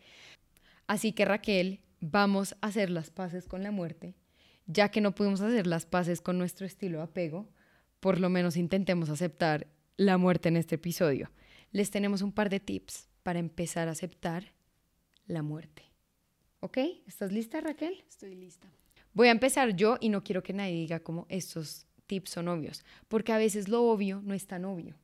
Así 0.86 1.14
que 1.14 1.26
Raquel, 1.26 1.80
vamos 2.00 2.56
a 2.62 2.68
hacer 2.68 2.90
las 2.90 3.10
paces 3.10 3.48
con 3.48 3.64
la 3.64 3.72
muerte. 3.72 4.16
Ya 4.66 4.90
que 4.90 5.02
no 5.02 5.16
pudimos 5.16 5.42
hacer 5.42 5.66
las 5.66 5.86
paces 5.86 6.22
con 6.22 6.38
nuestro 6.38 6.66
estilo 6.66 7.00
de 7.00 7.06
apego, 7.06 7.50
por 8.00 8.20
lo 8.20 8.30
menos 8.30 8.58
intentemos 8.58 9.10
aceptar 9.10 9.68
la 9.96 10.18
muerte 10.18 10.50
en 10.50 10.58
este 10.58 10.76
episodio 10.76 11.32
les 11.72 11.92
tenemos 11.92 12.22
un 12.22 12.32
par 12.32 12.50
de 12.50 12.60
tips 12.60 13.10
para 13.24 13.40
empezar 13.40 13.88
a 13.88 13.92
aceptar 13.92 14.54
la 15.26 15.42
muerte. 15.42 15.84
¿Ok? 16.60 16.78
¿Estás 17.06 17.32
lista, 17.32 17.62
Raquel? 17.62 18.04
Estoy 18.08 18.36
lista. 18.36 18.68
Voy 19.14 19.28
a 19.28 19.32
empezar 19.32 19.76
yo 19.76 19.98
y 20.00 20.10
no 20.10 20.24
quiero 20.24 20.44
que 20.44 20.54
nadie 20.54 20.74
diga 20.74 21.00
como 21.00 21.26
estos 21.30 21.86
tips 22.08 22.32
son 22.32 22.48
obvios, 22.48 22.84
porque 23.08 23.34
a 23.34 23.38
veces 23.38 23.68
lo 23.68 23.84
obvio 23.84 24.22
no 24.24 24.34
es 24.34 24.48
tan 24.48 24.66
obvio. 24.66 24.96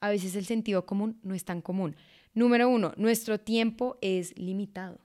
A 0.00 0.10
veces 0.10 0.36
el 0.36 0.46
sentido 0.46 0.86
común 0.86 1.18
no 1.22 1.34
es 1.34 1.44
tan 1.44 1.60
común. 1.60 1.96
Número 2.34 2.68
uno, 2.68 2.92
nuestro 2.96 3.40
tiempo 3.40 3.98
es 4.00 4.38
limitado. 4.38 5.00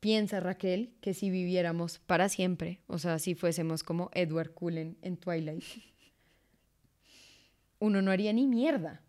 Piensa 0.00 0.40
Raquel 0.40 0.94
que 1.00 1.14
si 1.14 1.30
viviéramos 1.30 1.98
para 1.98 2.28
siempre, 2.28 2.80
o 2.86 2.98
sea, 2.98 3.18
si 3.18 3.34
fuésemos 3.34 3.82
como 3.82 4.10
Edward 4.14 4.52
Cullen 4.52 4.96
en 5.02 5.16
Twilight, 5.16 5.64
uno 7.78 8.00
no 8.00 8.10
haría 8.10 8.32
ni 8.32 8.46
mierda. 8.46 9.02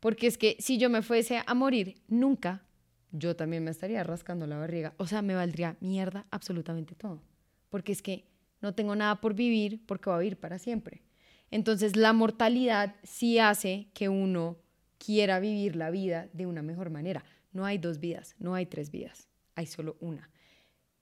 Porque 0.00 0.26
es 0.26 0.36
que 0.36 0.56
si 0.58 0.78
yo 0.78 0.90
me 0.90 1.02
fuese 1.02 1.42
a 1.46 1.54
morir 1.54 2.02
nunca, 2.08 2.64
yo 3.12 3.36
también 3.36 3.62
me 3.62 3.70
estaría 3.70 4.02
rascando 4.02 4.46
la 4.46 4.58
barriga. 4.58 4.94
O 4.96 5.06
sea, 5.06 5.22
me 5.22 5.34
valdría 5.34 5.76
mierda 5.80 6.26
absolutamente 6.30 6.94
todo. 6.94 7.22
Porque 7.68 7.92
es 7.92 8.02
que 8.02 8.24
no 8.62 8.74
tengo 8.74 8.96
nada 8.96 9.20
por 9.20 9.34
vivir 9.34 9.84
porque 9.84 10.08
voy 10.08 10.16
a 10.16 10.20
vivir 10.20 10.38
para 10.38 10.58
siempre. 10.58 11.02
Entonces 11.50 11.96
la 11.96 12.14
mortalidad 12.14 12.94
sí 13.02 13.38
hace 13.38 13.88
que 13.92 14.08
uno 14.08 14.56
quiera 14.98 15.40
vivir 15.40 15.76
la 15.76 15.90
vida 15.90 16.28
de 16.32 16.46
una 16.46 16.62
mejor 16.62 16.88
manera. 16.88 17.24
No 17.52 17.66
hay 17.66 17.76
dos 17.76 17.98
vidas, 17.98 18.34
no 18.38 18.54
hay 18.54 18.66
tres 18.66 18.90
vidas, 18.90 19.28
hay 19.54 19.66
solo 19.66 19.96
una. 20.00 20.30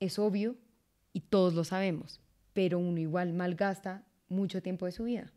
Es 0.01 0.18
obvio 0.18 0.57
y 1.12 1.20
todos 1.20 1.55
lo 1.55 1.62
sabemos, 1.62 2.20
pero 2.53 2.79
uno 2.79 2.99
igual 2.99 3.33
malgasta 3.35 4.05
mucho 4.29 4.62
tiempo 4.62 4.87
de 4.87 4.92
su 4.92 5.05
vida. 5.05 5.31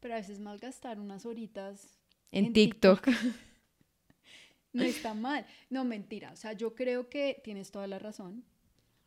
Pero 0.00 0.14
a 0.14 0.18
veces 0.18 0.38
malgastar 0.38 1.00
unas 1.00 1.26
horitas 1.26 1.98
En, 2.30 2.52
TikTok. 2.52 3.08
no 4.72 4.84
está 4.84 5.12
mal. 5.12 5.44
No, 5.70 5.84
mentira. 5.84 6.32
O 6.32 6.36
sea, 6.36 6.52
yo 6.52 6.74
creo 6.74 7.08
que 7.08 7.40
tienes 7.42 7.70
toda 7.70 7.86
la 7.86 7.98
razón. 7.98 8.44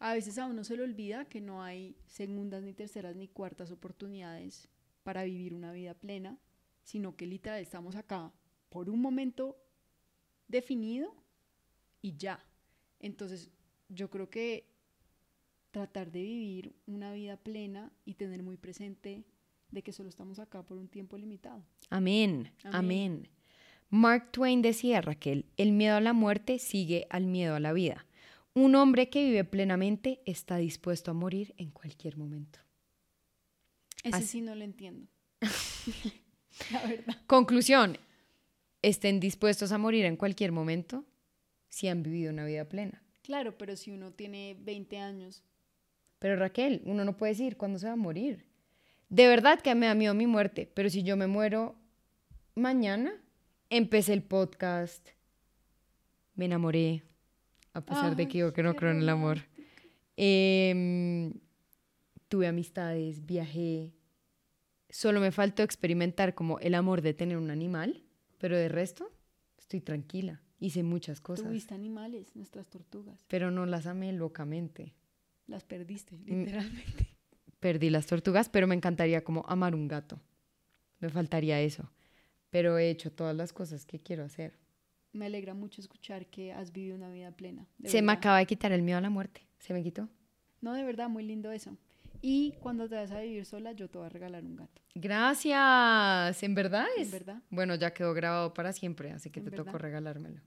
A 0.02 0.16
veces 0.16 0.40
a 0.40 0.48
uno 0.48 0.64
se 0.64 0.76
le 0.76 0.82
olvida 0.82 1.26
que 1.26 1.42
no 1.42 1.62
hay 1.62 1.96
segundas, 2.08 2.64
ni 2.64 2.74
terceras, 2.74 3.16
ni 3.16 3.28
cuartas 3.28 3.70
oportunidades 3.70 4.68
para 5.04 5.24
vivir 5.26 5.54
una 5.54 5.72
vida 5.72 5.94
plena, 5.94 6.40
sino 6.82 7.16
que 7.16 7.28
literal 7.28 7.62
estamos 7.62 7.96
acá 7.96 8.34
por 8.70 8.90
un 8.90 9.00
momento 9.00 9.58
definido 10.48 11.14
y 12.02 12.18
ya. 12.18 12.44
Entonces, 13.00 13.52
yo 13.90 14.10
creo 14.10 14.28
que 14.28 14.66
tratar 15.70 16.12
de 16.12 16.24
vivir 16.24 16.74
una 16.88 17.14
vida 17.14 17.38
plena 17.38 17.92
y 18.04 18.16
tener 18.16 18.42
muy 18.42 18.58
presente 18.58 19.24
de 19.70 19.84
que 19.84 19.94
solo 19.94 20.10
estamos 20.10 20.40
acá 20.40 20.64
por 20.64 20.78
un 20.78 20.88
tiempo 20.88 21.16
limitado. 21.16 21.64
Amén, 21.92 22.52
Amén. 22.64 22.74
amén. 22.74 23.30
Mark 23.92 24.32
Twain 24.32 24.64
decía, 24.64 25.02
Raquel, 25.02 25.46
el 25.58 25.74
miedo 25.74 25.98
a 25.98 26.02
la 26.02 26.14
muerte 26.14 26.58
sigue 26.58 27.06
al 27.12 27.28
miedo 27.28 27.54
a 27.54 27.60
la 27.60 27.72
vida. 27.72 28.08
Un 28.54 28.76
hombre 28.76 29.10
que 29.10 29.24
vive 29.24 29.44
plenamente 29.44 30.22
está 30.26 30.58
dispuesto 30.58 31.12
a 31.12 31.14
morir 31.14 31.54
en 31.58 31.72
cualquier 31.72 32.18
momento. 32.18 32.60
Ese 34.04 34.18
Así- 34.18 34.28
sí 34.28 34.42
no 34.42 34.56
lo 34.56 34.64
entiendo. 34.64 35.08
la 36.72 36.86
verdad. 36.88 37.16
Conclusión, 37.28 37.98
estén 38.82 39.20
dispuestos 39.20 39.72
a 39.72 39.78
morir 39.78 40.06
en 40.06 40.18
cualquier 40.18 40.52
momento 40.52 41.06
si 41.70 41.88
han 41.88 42.04
vivido 42.04 42.32
una 42.32 42.46
vida 42.46 42.66
plena. 42.68 43.02
Claro, 43.24 43.58
pero 43.58 43.76
si 43.78 43.92
uno 43.92 44.12
tiene 44.12 44.56
20 44.60 44.98
años, 44.98 45.44
Pero 46.20 46.36
Raquel, 46.36 46.82
uno 46.86 47.04
no 47.06 47.18
puede 47.18 47.32
decir 47.32 47.58
cuándo 47.58 47.80
se 47.80 47.88
va 47.88 47.94
a 47.94 47.96
morir. 47.96 48.46
De 49.10 49.28
verdad 49.28 49.60
que 49.60 49.74
me 49.74 49.88
da 49.88 49.96
miedo 49.96 50.14
mi 50.14 50.28
muerte, 50.28 50.70
pero 50.72 50.88
si 50.90 51.02
yo 51.04 51.18
me 51.18 51.26
muero 51.26 51.76
mañana, 52.54 53.12
empecé 53.72 54.14
el 54.14 54.22
podcast, 54.22 55.10
me 56.36 56.46
enamoré, 56.46 57.02
a 57.74 57.82
pesar 57.86 58.16
de 58.16 58.28
que 58.28 58.40
yo 58.40 58.54
que 58.54 58.64
no 58.64 58.76
creo 58.76 58.92
en 58.92 59.00
el 59.00 59.10
amor. 59.10 59.40
Em, 60.18 61.34
tuve 62.28 62.48
amistades, 62.48 63.26
viajé. 63.26 63.92
Solo 64.90 65.20
me 65.22 65.32
faltó 65.32 65.64
experimentar 65.64 66.36
como 66.36 66.60
el 66.60 66.76
amor 66.76 67.02
de 67.02 67.14
tener 67.14 67.38
un 67.38 67.50
animal, 67.50 68.04
pero 68.38 68.58
de 68.58 68.68
resto 68.70 69.12
estoy 69.58 69.82
tranquila. 69.82 70.42
Hice 70.60 70.84
muchas 70.84 71.22
cosas, 71.22 71.48
tuviste 71.48 71.74
animales, 71.74 72.36
nuestras 72.36 72.68
tortugas. 72.68 73.26
pero 73.28 73.50
no 73.50 73.66
las 73.66 73.88
amé 73.88 74.14
locamente. 74.14 74.94
Las 75.48 75.64
perdiste, 75.64 76.18
Mm. 76.18 76.26
literalmente. 76.40 77.08
perdí 77.60 77.90
las 77.90 78.06
tortugas, 78.08 78.50
pero 78.50 78.68
me 78.68 78.76
encantaría 78.76 79.24
como 79.24 79.44
amar 79.48 79.74
un 79.76 79.88
gato. 79.88 80.20
Me 81.00 81.10
faltaría 81.10 81.60
eso. 81.62 81.92
Pero 82.50 82.78
he 82.78 82.90
hecho 82.90 83.12
todas 83.12 83.36
las 83.36 83.54
cosas 83.54 83.86
que 83.86 84.00
quiero 84.00 84.24
hacer. 84.24 84.58
Me 85.14 85.26
alegra 85.26 85.54
mucho 85.54 85.82
escuchar 85.82 86.28
que 86.28 86.54
has 86.54 86.72
vivido 86.72 86.96
una 86.96 87.10
vida 87.10 87.32
plena. 87.32 87.68
Se 87.84 88.02
me 88.02 88.12
acaba 88.14 88.38
de 88.40 88.46
quitar 88.46 88.72
el 88.72 88.82
miedo 88.82 88.98
a 88.98 89.02
la 89.02 89.10
muerte. 89.10 89.46
Se 89.60 89.74
me 89.74 89.84
quitó. 89.84 90.08
No, 90.62 90.74
de 90.74 90.84
verdad, 90.84 91.10
muy 91.10 91.24
lindo 91.24 91.52
eso. 91.52 91.78
Y 92.22 92.54
cuando 92.62 92.88
te 92.88 92.96
vas 92.96 93.12
a 93.12 93.20
vivir 93.22 93.46
sola, 93.46 93.72
yo 93.74 93.90
te 93.90 93.98
voy 93.98 94.06
a 94.06 94.10
regalar 94.10 94.46
un 94.46 94.56
gato. 94.56 94.82
Gracias. 94.94 96.44
¿En 96.44 96.54
verdad 96.56 96.86
¿En 96.98 97.04
es? 97.04 97.12
verdad? 97.12 97.42
Bueno, 97.50 97.76
ya 97.76 97.94
quedó 97.94 98.14
grabado 98.14 98.54
para 98.54 98.72
siempre, 98.74 99.12
así 99.12 99.30
que 99.30 99.40
¿En 99.40 99.46
te 99.50 99.52
tocó 99.52 99.78
regalármelo. 99.78 100.40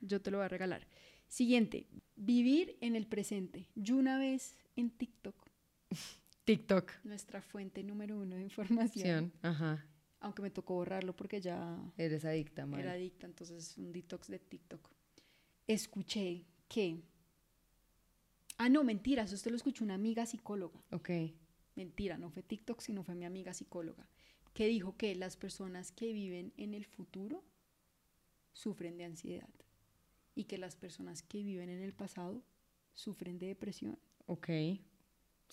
Yo 0.00 0.20
te 0.22 0.30
lo 0.30 0.38
voy 0.38 0.46
a 0.46 0.48
regalar. 0.48 0.86
Siguiente, 1.28 1.86
vivir 2.16 2.76
en 2.80 2.96
el 2.96 3.06
presente. 3.06 3.68
Yo 3.74 3.96
una 3.96 4.18
vez 4.18 4.56
en 4.76 4.90
TikTok, 4.90 5.36
TikTok. 6.44 6.92
nuestra 7.04 7.42
fuente 7.42 7.82
número 7.82 8.18
uno 8.18 8.36
de 8.36 8.42
información, 8.42 9.32
Ajá. 9.42 9.84
Aunque 10.20 10.42
me 10.42 10.50
tocó 10.50 10.74
borrarlo 10.74 11.14
porque 11.14 11.40
ya 11.40 11.78
Eres 11.96 12.24
adicta, 12.24 12.66
mal. 12.66 12.80
era 12.80 12.92
adicta, 12.92 13.26
entonces 13.26 13.76
un 13.78 13.92
detox 13.92 14.28
de 14.28 14.38
TikTok. 14.38 14.88
Escuché 15.66 16.44
que... 16.68 17.02
Ah, 18.56 18.68
no, 18.68 18.82
mentira, 18.82 19.22
eso 19.22 19.36
te 19.42 19.50
lo 19.50 19.56
escuchó 19.56 19.84
una 19.84 19.94
amiga 19.94 20.26
psicóloga. 20.26 20.82
Ok. 20.90 21.10
Mentira, 21.76 22.18
no 22.18 22.30
fue 22.30 22.42
TikTok, 22.42 22.80
sino 22.80 23.04
fue 23.04 23.14
mi 23.14 23.24
amiga 23.24 23.54
psicóloga, 23.54 24.08
que 24.52 24.66
dijo 24.66 24.96
que 24.96 25.14
las 25.14 25.36
personas 25.36 25.92
que 25.92 26.12
viven 26.12 26.52
en 26.56 26.74
el 26.74 26.84
futuro 26.84 27.44
sufren 28.52 28.96
de 28.96 29.04
ansiedad 29.04 29.48
y 30.34 30.44
que 30.44 30.58
las 30.58 30.74
personas 30.74 31.22
que 31.22 31.42
viven 31.42 31.68
en 31.68 31.82
el 31.82 31.92
pasado 31.92 32.42
sufren 32.94 33.38
de 33.38 33.46
depresión. 33.46 33.96
Ok. 34.26 34.46
Sí. 34.46 34.80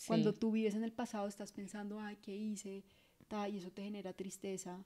Cuando 0.08 0.34
tú 0.34 0.52
vives 0.52 0.74
en 0.74 0.84
el 0.84 0.92
pasado 0.92 1.28
estás 1.28 1.52
pensando, 1.52 2.00
ay, 2.00 2.18
¿qué 2.24 2.36
hice? 2.36 2.84
Ta, 3.28 3.50
y 3.50 3.58
eso 3.58 3.72
te 3.72 3.84
genera 3.84 4.14
tristeza. 4.14 4.86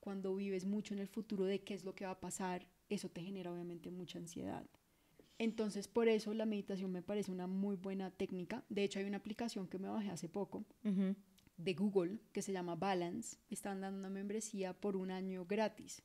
Cuando 0.00 0.34
vives 0.34 0.64
mucho 0.64 0.94
en 0.94 1.00
el 1.00 1.08
futuro 1.08 1.44
de 1.44 1.62
qué 1.62 1.74
es 1.74 1.84
lo 1.84 1.94
que 1.94 2.04
va 2.04 2.12
a 2.12 2.20
pasar, 2.20 2.66
eso 2.88 3.08
te 3.08 3.22
genera 3.22 3.52
obviamente 3.52 3.90
mucha 3.90 4.18
ansiedad. 4.18 4.66
Entonces, 5.38 5.88
por 5.88 6.08
eso 6.08 6.32
la 6.32 6.46
meditación 6.46 6.92
me 6.92 7.02
parece 7.02 7.32
una 7.32 7.46
muy 7.46 7.76
buena 7.76 8.10
técnica. 8.10 8.64
De 8.68 8.84
hecho, 8.84 8.98
hay 8.98 9.06
una 9.06 9.16
aplicación 9.16 9.66
que 9.66 9.78
me 9.78 9.88
bajé 9.88 10.10
hace 10.10 10.28
poco 10.28 10.64
de 11.56 11.74
Google 11.74 12.20
que 12.32 12.42
se 12.42 12.52
llama 12.52 12.76
Balance. 12.76 13.38
Están 13.50 13.80
dando 13.80 13.98
una 13.98 14.10
membresía 14.10 14.72
por 14.74 14.96
un 14.96 15.10
año 15.10 15.44
gratis. 15.44 16.02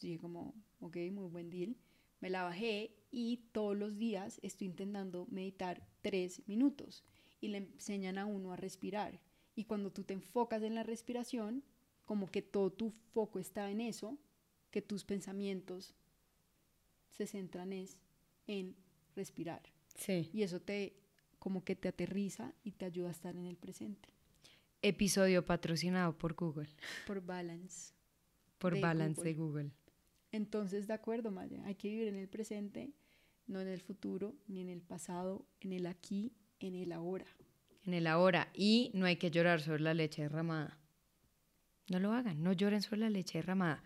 Dije 0.00 0.18
como, 0.18 0.54
ok, 0.80 0.96
muy 1.10 1.28
buen 1.28 1.50
deal. 1.50 1.76
Me 2.20 2.30
la 2.30 2.42
bajé 2.42 2.96
y 3.10 3.48
todos 3.52 3.76
los 3.76 3.96
días 3.96 4.38
estoy 4.42 4.66
intentando 4.66 5.26
meditar 5.30 5.86
tres 6.02 6.42
minutos 6.46 7.04
y 7.40 7.48
le 7.48 7.58
enseñan 7.58 8.18
a 8.18 8.26
uno 8.26 8.52
a 8.52 8.56
respirar. 8.56 9.20
Y 9.58 9.64
cuando 9.64 9.90
tú 9.90 10.04
te 10.04 10.14
enfocas 10.14 10.62
en 10.62 10.76
la 10.76 10.84
respiración, 10.84 11.64
como 12.04 12.30
que 12.30 12.42
todo 12.42 12.70
tu 12.70 12.92
foco 13.12 13.40
está 13.40 13.68
en 13.72 13.80
eso, 13.80 14.16
que 14.70 14.82
tus 14.82 15.04
pensamientos 15.04 15.96
se 17.10 17.26
centran 17.26 17.72
es 17.72 18.00
en 18.46 18.76
respirar. 19.16 19.60
Sí. 19.96 20.30
Y 20.32 20.44
eso 20.44 20.60
te 20.60 20.94
como 21.40 21.64
que 21.64 21.74
te 21.74 21.88
aterriza 21.88 22.54
y 22.62 22.70
te 22.70 22.84
ayuda 22.84 23.08
a 23.08 23.10
estar 23.10 23.34
en 23.34 23.46
el 23.46 23.56
presente. 23.56 24.08
Episodio 24.80 25.44
patrocinado 25.44 26.16
por 26.16 26.34
Google. 26.34 26.68
Por 27.04 27.20
balance. 27.20 27.94
Por 28.58 28.74
De 28.74 28.80
Balance 28.80 29.16
Google. 29.16 29.32
de 29.32 29.34
Google. 29.34 29.70
Entonces, 30.30 30.86
de 30.86 30.94
acuerdo, 30.94 31.32
Maya, 31.32 31.64
hay 31.64 31.74
que 31.74 31.88
vivir 31.88 32.06
en 32.06 32.14
el 32.14 32.28
presente, 32.28 32.92
no 33.48 33.60
en 33.60 33.66
el 33.66 33.80
futuro, 33.80 34.36
ni 34.46 34.60
en 34.60 34.68
el 34.68 34.82
pasado, 34.82 35.44
en 35.58 35.72
el 35.72 35.86
aquí, 35.86 36.32
en 36.60 36.76
el 36.76 36.92
ahora. 36.92 37.26
En 37.84 37.94
el 37.94 38.06
ahora. 38.06 38.48
Y 38.54 38.90
no 38.94 39.06
hay 39.06 39.16
que 39.16 39.30
llorar 39.30 39.60
sobre 39.60 39.82
la 39.82 39.94
leche 39.94 40.22
derramada. 40.22 40.78
No 41.88 41.98
lo 41.98 42.12
hagan, 42.12 42.42
no 42.42 42.52
lloren 42.52 42.82
sobre 42.82 43.00
la 43.00 43.10
leche 43.10 43.38
derramada. 43.38 43.82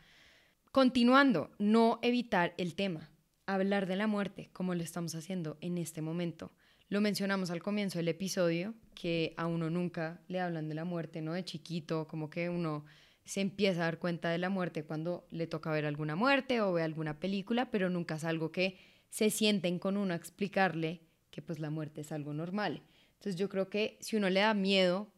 Continuando, 0.72 1.50
no 1.59 1.98
evitar 2.02 2.55
el 2.57 2.74
tema, 2.74 3.11
hablar 3.46 3.87
de 3.87 3.96
la 3.96 4.07
muerte, 4.07 4.50
como 4.52 4.74
lo 4.74 4.83
estamos 4.83 5.14
haciendo 5.14 5.59
en 5.61 5.78
este 5.78 6.02
momento. 6.02 6.52
Lo 6.88 7.00
mencionamos 7.00 7.50
al 7.50 7.62
comienzo 7.62 7.98
del 7.98 8.09
episodio, 8.09 8.74
que 8.94 9.35
a 9.37 9.46
uno 9.46 9.70
nunca 9.70 10.20
le 10.28 10.40
hablan 10.40 10.68
de 10.68 10.74
la 10.74 10.85
muerte, 10.85 11.22
¿no? 11.22 11.33
De 11.35 11.44
chiquito, 11.44 12.09
como 12.09 12.28
que 12.28 12.48
uno 12.48 12.85
se 13.24 13.40
empieza 13.40 13.83
a 13.83 13.85
dar 13.85 13.98
cuenta 13.98 14.31
de 14.31 14.38
la 14.38 14.48
muerte 14.48 14.85
cuando 14.85 15.26
le 15.31 15.46
toca 15.46 15.70
ver 15.70 15.87
alguna 15.87 16.16
muerte 16.16 16.61
o 16.61 16.72
ve 16.72 16.83
alguna 16.83 17.20
película, 17.20 17.70
pero 17.70 17.88
nunca 17.88 18.16
es 18.16 18.24
algo 18.24 18.50
que 18.52 18.78
se 19.09 19.31
sienten 19.31 19.78
con 19.78 19.96
uno 19.96 20.12
a 20.12 20.16
explicarle 20.16 21.02
que 21.31 21.42
pues 21.42 21.61
la 21.61 21.70
muerte 21.70 22.00
es 22.00 22.12
algo 22.12 22.35
normal. 22.35 22.83
Entonces 23.22 23.38
yo 23.38 23.48
creo 23.48 23.70
que 23.70 23.98
si 24.00 24.16
uno 24.16 24.28
le 24.30 24.40
da 24.40 24.52
miedo 24.52 25.12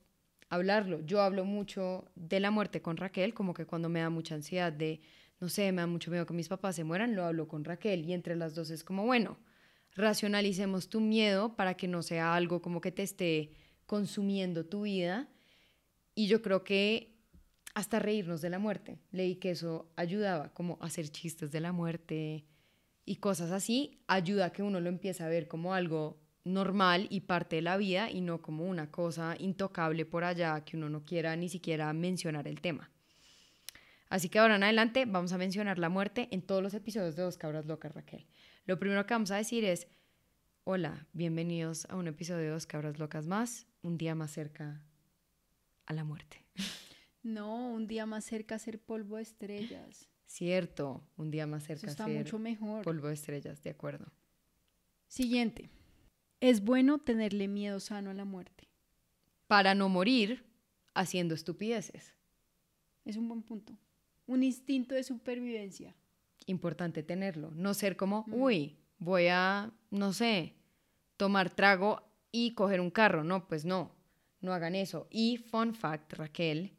hablarlo, 0.50 1.00
yo 1.06 1.22
hablo 1.22 1.46
mucho 1.46 2.04
de 2.16 2.38
la 2.38 2.50
muerte 2.50 2.82
con 2.82 2.98
Raquel, 2.98 3.32
como 3.32 3.54
que 3.54 3.64
cuando 3.64 3.88
me 3.88 4.00
da 4.00 4.10
mucha 4.10 4.34
ansiedad 4.34 4.70
de, 4.70 5.00
no 5.40 5.48
sé, 5.48 5.72
me 5.72 5.80
da 5.80 5.86
mucho 5.86 6.10
miedo 6.10 6.26
que 6.26 6.34
mis 6.34 6.48
papás 6.48 6.76
se 6.76 6.84
mueran, 6.84 7.16
lo 7.16 7.24
hablo 7.24 7.48
con 7.48 7.64
Raquel 7.64 8.04
y 8.04 8.12
entre 8.12 8.36
las 8.36 8.54
dos 8.54 8.68
es 8.68 8.84
como, 8.84 9.06
bueno, 9.06 9.38
racionalicemos 9.94 10.90
tu 10.90 11.00
miedo 11.00 11.56
para 11.56 11.78
que 11.78 11.88
no 11.88 12.02
sea 12.02 12.34
algo 12.34 12.60
como 12.60 12.82
que 12.82 12.92
te 12.92 13.02
esté 13.02 13.54
consumiendo 13.86 14.66
tu 14.66 14.82
vida 14.82 15.30
Y 16.14 16.28
yo 16.28 16.42
creo 16.42 16.64
que 16.64 17.16
hasta 17.74 18.00
reírnos 18.00 18.42
de 18.42 18.50
la 18.50 18.58
muerte. 18.58 19.00
Leí 19.12 19.36
que 19.36 19.50
eso 19.52 19.90
ayudaba, 19.96 20.52
como 20.54 20.78
hacer 20.82 21.08
chistes 21.08 21.52
de 21.52 21.60
la 21.60 21.72
muerte 21.72 22.44
y 23.06 23.16
cosas 23.16 23.50
así, 23.50 24.02
ayuda 24.08 24.46
a 24.46 24.52
que 24.52 24.62
uno 24.62 24.80
lo 24.80 24.90
empiece 24.90 25.22
a 25.24 25.28
ver 25.28 25.48
como 25.48 25.74
algo 25.74 26.23
normal 26.44 27.07
y 27.11 27.20
parte 27.20 27.57
de 27.57 27.62
la 27.62 27.76
vida 27.76 28.11
y 28.11 28.20
no 28.20 28.42
como 28.42 28.64
una 28.66 28.90
cosa 28.90 29.35
intocable 29.38 30.04
por 30.04 30.24
allá 30.24 30.64
que 30.64 30.76
uno 30.76 30.88
no 30.88 31.04
quiera 31.04 31.35
ni 31.37 31.48
siquiera 31.48 31.92
mencionar 31.92 32.46
el 32.46 32.61
tema. 32.61 32.90
Así 34.09 34.28
que 34.28 34.38
ahora 34.38 34.57
en 34.57 34.62
adelante 34.62 35.07
vamos 35.07 35.33
a 35.33 35.38
mencionar 35.38 35.78
la 35.78 35.88
muerte 35.88 36.28
en 36.30 36.42
todos 36.42 36.62
los 36.62 36.74
episodios 36.74 37.16
de 37.16 37.22
Dos 37.22 37.38
Cabras 37.38 37.66
Locas, 37.66 37.94
Raquel. 37.94 38.26
Lo 38.66 38.78
primero 38.78 39.04
que 39.07 39.14
vamos 39.14 39.30
a 39.30 39.37
decir 39.37 39.64
es, 39.64 39.88
hola, 40.64 41.07
bienvenidos 41.12 41.87
a 41.87 41.96
un 41.96 42.07
episodio 42.07 42.42
de 42.42 42.48
Dos 42.50 42.66
Cabras 42.66 42.98
Locas 42.98 43.26
más, 43.26 43.66
un 43.83 43.96
día 43.96 44.14
más 44.14 44.30
cerca 44.30 44.85
a 45.87 45.92
la 45.92 46.04
muerte. 46.04 46.44
No, 47.26 47.72
un 47.72 47.87
día 47.87 48.04
más 48.04 48.26
cerca 48.26 48.57
a 48.57 48.59
ser 48.59 48.78
polvo 48.78 49.16
de 49.16 49.22
estrellas. 49.22 50.11
Cierto, 50.26 51.02
un 51.16 51.30
día 51.30 51.46
más 51.46 51.62
cerca 51.64 51.87
Eso 51.87 51.90
está 51.92 52.04
a 52.04 52.09
ser 52.09 52.18
mucho 52.18 52.38
mejor. 52.38 52.85
polvo 52.85 53.09
de 53.09 53.14
estrellas, 53.14 53.62
de 53.62 53.70
acuerdo. 53.70 54.12
Siguiente. 55.09 55.70
Es 56.44 56.62
bueno 56.62 56.98
tenerle 56.98 57.48
miedo 57.48 57.80
sano 57.80 58.11
a 58.11 58.12
la 58.12 58.26
muerte. 58.26 58.68
Para 59.46 59.74
no 59.74 59.88
morir 59.88 60.44
haciendo 60.92 61.35
estupideces. 61.35 62.12
Es 63.07 63.16
un 63.16 63.28
buen 63.28 63.40
punto. 63.40 63.78
Un 64.26 64.42
instinto 64.42 64.94
de 64.94 65.04
supervivencia. 65.04 65.96
Importante 66.44 67.02
tenerlo. 67.02 67.50
No 67.52 67.72
ser 67.72 67.96
como, 67.96 68.24
Mm. 68.26 68.35
uy, 68.35 68.76
voy 68.98 69.28
a, 69.28 69.72
no 69.90 70.12
sé, 70.12 70.52
tomar 71.16 71.48
trago 71.48 72.02
y 72.30 72.52
coger 72.52 72.83
un 72.83 72.90
carro. 72.90 73.24
No, 73.24 73.48
pues 73.48 73.64
no, 73.64 73.94
no 74.42 74.52
hagan 74.52 74.74
eso. 74.74 75.07
Y 75.11 75.38
fun 75.38 75.74
fact, 75.74 76.12
Raquel, 76.12 76.74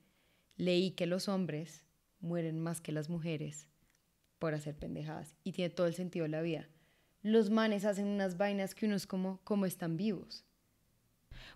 leí 0.58 0.92
que 0.92 1.08
los 1.08 1.28
hombres 1.28 1.84
mueren 2.20 2.60
más 2.60 2.82
que 2.82 2.92
las 2.92 3.10
mujeres 3.10 3.68
por 4.38 4.54
hacer 4.54 4.76
pendejadas. 4.76 5.36
Y 5.44 5.54
tiene 5.54 5.72
todo 5.74 5.88
el 5.88 5.96
sentido 5.96 6.22
de 6.26 6.30
la 6.30 6.44
vida. 6.44 6.70
Los 7.26 7.50
manes 7.50 7.86
hacen 7.86 8.06
unas 8.06 8.38
vainas 8.38 8.76
que 8.76 8.86
uno 8.86 8.96
es 8.96 9.08
como, 9.08 9.40
como 9.44 9.66
están 9.66 9.98
vivos. 9.98 10.46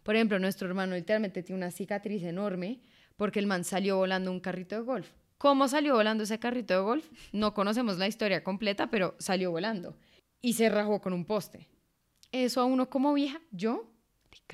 Por 0.01 0.15
ejemplo, 0.15 0.39
nuestro 0.39 0.67
hermano 0.67 0.95
literalmente 0.95 1.43
tiene 1.43 1.59
una 1.59 1.69
cicatriz 1.69 2.23
enorme 2.23 2.79
porque 3.17 3.37
el 3.37 3.45
man 3.45 3.63
salió 3.63 3.97
volando 3.97 4.31
un 4.31 4.39
carrito 4.39 4.73
de 4.73 4.81
golf. 4.81 5.11
¿Cómo 5.37 5.67
salió 5.67 5.93
volando 5.93 6.23
ese 6.23 6.39
carrito 6.39 6.73
de 6.73 6.79
golf? 6.79 7.07
No 7.33 7.53
conocemos 7.53 7.99
la 7.99 8.07
historia 8.07 8.43
completa, 8.43 8.89
pero 8.89 9.13
salió 9.19 9.51
volando. 9.51 9.95
Y 10.41 10.53
se 10.53 10.69
rajó 10.69 11.01
con 11.01 11.13
un 11.13 11.23
poste. 11.23 11.67
Eso 12.31 12.61
a 12.61 12.65
uno 12.65 12.89
como 12.89 13.13
vieja, 13.13 13.39
yo, 13.51 13.93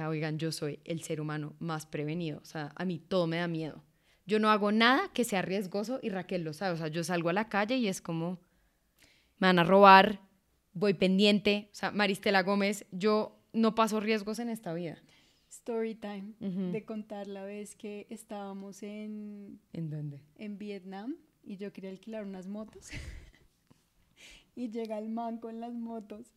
oigan, 0.06 0.38
yo 0.38 0.52
soy 0.52 0.82
el 0.84 1.02
ser 1.02 1.22
humano 1.22 1.56
más 1.60 1.86
prevenido. 1.86 2.40
O 2.42 2.46
sea, 2.46 2.74
a 2.76 2.84
mí 2.84 3.00
todo 3.00 3.26
me 3.26 3.38
da 3.38 3.48
miedo. 3.48 3.82
Yo 4.26 4.38
no 4.40 4.50
hago 4.50 4.74
nada 4.74 5.10
que 5.14 5.24
sea 5.24 5.42
riesgoso 5.42 5.98
y 6.04 6.10
Raquel 6.10 6.44
lo 6.44 6.52
sabe. 6.52 6.74
O 6.74 6.78
sea, 6.78 6.90
yo 6.90 7.06
salgo 7.06 7.30
a 7.30 7.34
la 7.34 7.48
calle 7.48 7.78
y 7.78 7.88
es 7.88 8.02
como, 8.02 8.38
me 9.38 9.48
van 9.48 9.60
a 9.60 9.64
robar, 9.64 10.25
voy 10.76 10.94
pendiente. 10.94 11.70
O 11.72 11.76
sea, 11.76 11.90
Maristela 11.90 12.44
Gómez, 12.44 12.86
yo 12.92 13.40
no 13.54 13.74
paso 13.74 14.00
riesgos 14.00 14.38
en 14.38 14.50
esta 14.50 14.74
vida. 14.76 15.02
Story 15.50 15.96
time. 15.96 16.34
De 16.40 16.84
contar 16.86 17.28
la 17.28 17.44
vez 17.44 17.76
que 17.76 18.06
estábamos 18.10 18.84
en, 18.84 19.60
¿En 19.74 19.90
dónde? 19.90 20.22
en 20.38 20.60
Vietnam 20.60 21.16
y 21.44 21.58
yo 21.58 21.74
quería 21.74 21.90
alquilar 21.90 22.26
unas 22.26 22.48
motos. 22.48 22.90
y 24.56 24.70
llega 24.70 25.00
el 25.00 25.10
man 25.10 25.38
con 25.38 25.60
las 25.60 25.74
motos 25.74 26.28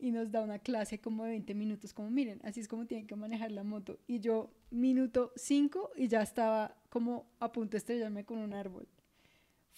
y 0.00 0.12
nos 0.12 0.30
da 0.30 0.42
una 0.42 0.58
clase 0.60 1.00
como 1.00 1.24
de 1.24 1.30
20 1.30 1.54
minutos, 1.54 1.92
como 1.92 2.10
miren, 2.10 2.40
así 2.44 2.60
es 2.60 2.68
como 2.68 2.86
tienen 2.86 3.06
que 3.06 3.16
manejar 3.16 3.52
la 3.52 3.64
moto. 3.64 3.98
Y 4.06 4.20
yo, 4.20 4.50
minuto 4.70 5.32
5 5.36 5.90
y 5.96 6.08
ya 6.08 6.22
estaba 6.22 6.76
como 6.88 7.26
a 7.40 7.52
punto 7.52 7.72
de 7.72 7.78
estrellarme 7.78 8.24
con 8.24 8.38
un 8.38 8.54
árbol. 8.54 8.88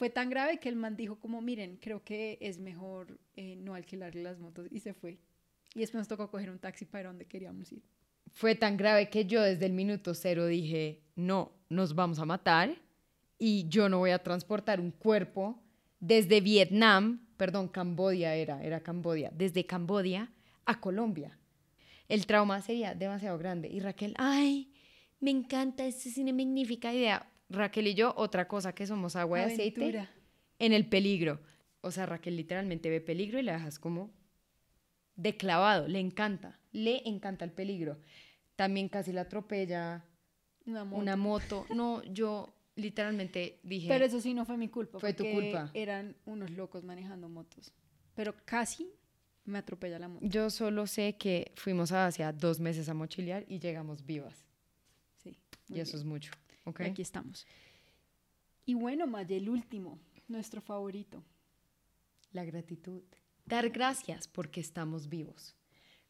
Fue 0.01 0.09
tan 0.09 0.31
grave 0.31 0.59
que 0.59 0.71
el 0.71 0.77
man 0.77 0.97
dijo 0.97 1.21
como, 1.21 1.43
miren, 1.43 1.77
creo 1.77 2.03
que 2.03 2.39
es 2.41 2.59
mejor 2.59 3.21
eh, 3.37 3.57
no 3.57 3.75
alquilarle 3.75 4.23
las 4.23 4.39
motos 4.39 4.67
y 4.71 4.81
se 4.81 4.95
fue. 4.95 5.19
Y 5.75 5.81
después 5.81 6.01
nos 6.01 6.09
tocó 6.09 6.31
coger 6.31 6.49
un 6.49 6.59
taxi 6.59 6.87
para 6.87 7.11
donde 7.11 7.27
queríamos 7.27 7.71
ir. 7.71 7.83
Fue 8.33 8.55
tan 8.55 8.79
grave 8.79 9.11
que 9.11 9.27
yo 9.27 9.43
desde 9.43 9.67
el 9.67 9.75
minuto 9.75 10.15
cero 10.15 10.47
dije, 10.47 11.03
no, 11.17 11.53
nos 11.69 11.95
vamos 11.95 12.19
a 12.19 12.25
matar 12.25 12.75
y 13.39 13.69
yo 13.69 13.91
no 13.91 13.99
voy 13.99 14.13
a 14.13 14.23
transportar 14.23 14.81
un 14.81 14.91
cuerpo 14.91 15.63
desde 15.99 16.41
Vietnam, 16.41 17.29
perdón, 17.37 17.69
Cambodia 17.69 18.35
era, 18.35 18.65
era 18.65 18.81
Cambodia, 18.81 19.31
desde 19.37 19.67
Cambodia 19.67 20.33
a 20.65 20.81
Colombia. 20.81 21.39
El 22.09 22.25
trauma 22.25 22.63
sería 22.63 22.95
demasiado 22.95 23.37
grande. 23.37 23.69
Y 23.69 23.81
Raquel, 23.81 24.15
ay, 24.17 24.73
me 25.21 25.31
encanta, 25.31 25.85
esta 25.85 26.09
es 26.09 26.17
una 26.17 26.33
magnífica 26.33 26.91
idea. 26.91 27.30
Raquel 27.51 27.89
y 27.89 27.95
yo, 27.95 28.15
otra 28.17 28.49
cosa 28.49 28.75
que 28.75 28.87
somos 28.87 29.17
agua 29.17 29.39
de 29.41 29.45
aceite 29.47 29.81
Aventura. 29.83 30.11
en 30.59 30.73
el 30.73 30.87
peligro. 30.89 31.41
O 31.83 31.91
sea, 31.91 32.07
Raquel 32.07 32.37
literalmente 32.37 32.89
ve 32.91 33.01
peligro 33.01 33.39
y 33.39 33.43
la 33.43 33.55
dejas 33.55 33.79
como 33.79 34.11
de 35.17 35.37
clavado. 35.37 35.89
Le 35.89 35.99
encanta, 35.99 36.59
le 36.73 37.07
encanta 37.09 37.45
el 37.45 37.53
peligro. 37.53 37.99
También 38.57 38.89
casi 38.89 39.13
la 39.13 39.23
atropella 39.23 40.05
Una 40.67 40.85
moto. 40.85 41.03
una 41.03 41.17
moto. 41.17 41.67
No, 41.75 42.03
yo 42.05 42.55
literalmente 42.77 43.59
dije, 43.63 43.89
Pero 43.89 44.05
eso 44.05 44.21
sí 44.21 44.33
no 44.35 44.45
fue 44.45 44.57
mi 44.57 44.69
culpa. 44.69 44.99
Fue 45.01 45.13
tu 45.13 45.25
culpa. 45.31 45.71
Eran 45.75 46.17
unos 46.27 46.51
locos 46.51 46.85
manejando 46.85 47.29
motos. 47.29 47.73
Pero 48.15 48.35
casi 48.45 48.91
me 49.45 49.59
atropella 49.59 49.99
la 49.99 50.09
moto. 50.09 50.25
yo 50.27 50.51
solo 50.51 50.87
sé 50.87 51.17
que 51.17 51.53
fuimos 51.57 51.91
a 51.93 52.07
Asia 52.07 52.33
dos 52.33 52.61
meses 52.61 52.89
a 52.89 52.95
mochilear 52.95 53.45
y 53.49 53.59
llegamos 53.59 54.05
vivas. 54.07 54.45
Sí. 55.17 55.37
y 55.69 55.81
eso 55.81 55.97
es 55.97 56.05
mucho. 56.05 56.31
Y 56.79 56.83
aquí 56.83 57.03
estamos. 57.03 57.47
Y 58.65 58.75
bueno, 58.75 59.07
Maya, 59.07 59.37
el 59.37 59.49
último, 59.49 59.99
nuestro 60.29 60.61
favorito. 60.61 61.25
La 62.33 62.45
gratitud. 62.45 63.03
Dar 63.45 63.71
gracias 63.71 64.29
porque 64.29 64.61
estamos 64.61 65.09
vivos. 65.09 65.57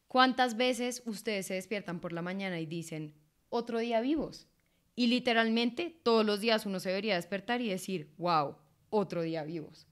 ¿Cuántas 0.07 0.57
veces 0.57 1.01
ustedes 1.05 1.47
se 1.47 1.53
despiertan 1.55 1.99
por 1.99 2.13
la 2.13 2.21
mañana 2.21 2.59
y 2.59 2.65
dicen, 2.65 3.13
otro 3.49 3.79
día 3.79 4.01
vivos? 4.01 4.47
Y 4.95 5.07
literalmente 5.07 5.89
todos 6.03 6.25
los 6.25 6.41
días 6.41 6.65
uno 6.65 6.79
se 6.79 6.89
debería 6.89 7.15
despertar 7.15 7.61
y 7.61 7.69
decir, 7.69 8.13
wow, 8.17 8.57
otro 8.89 9.21
día 9.21 9.43
vivos. 9.43 9.87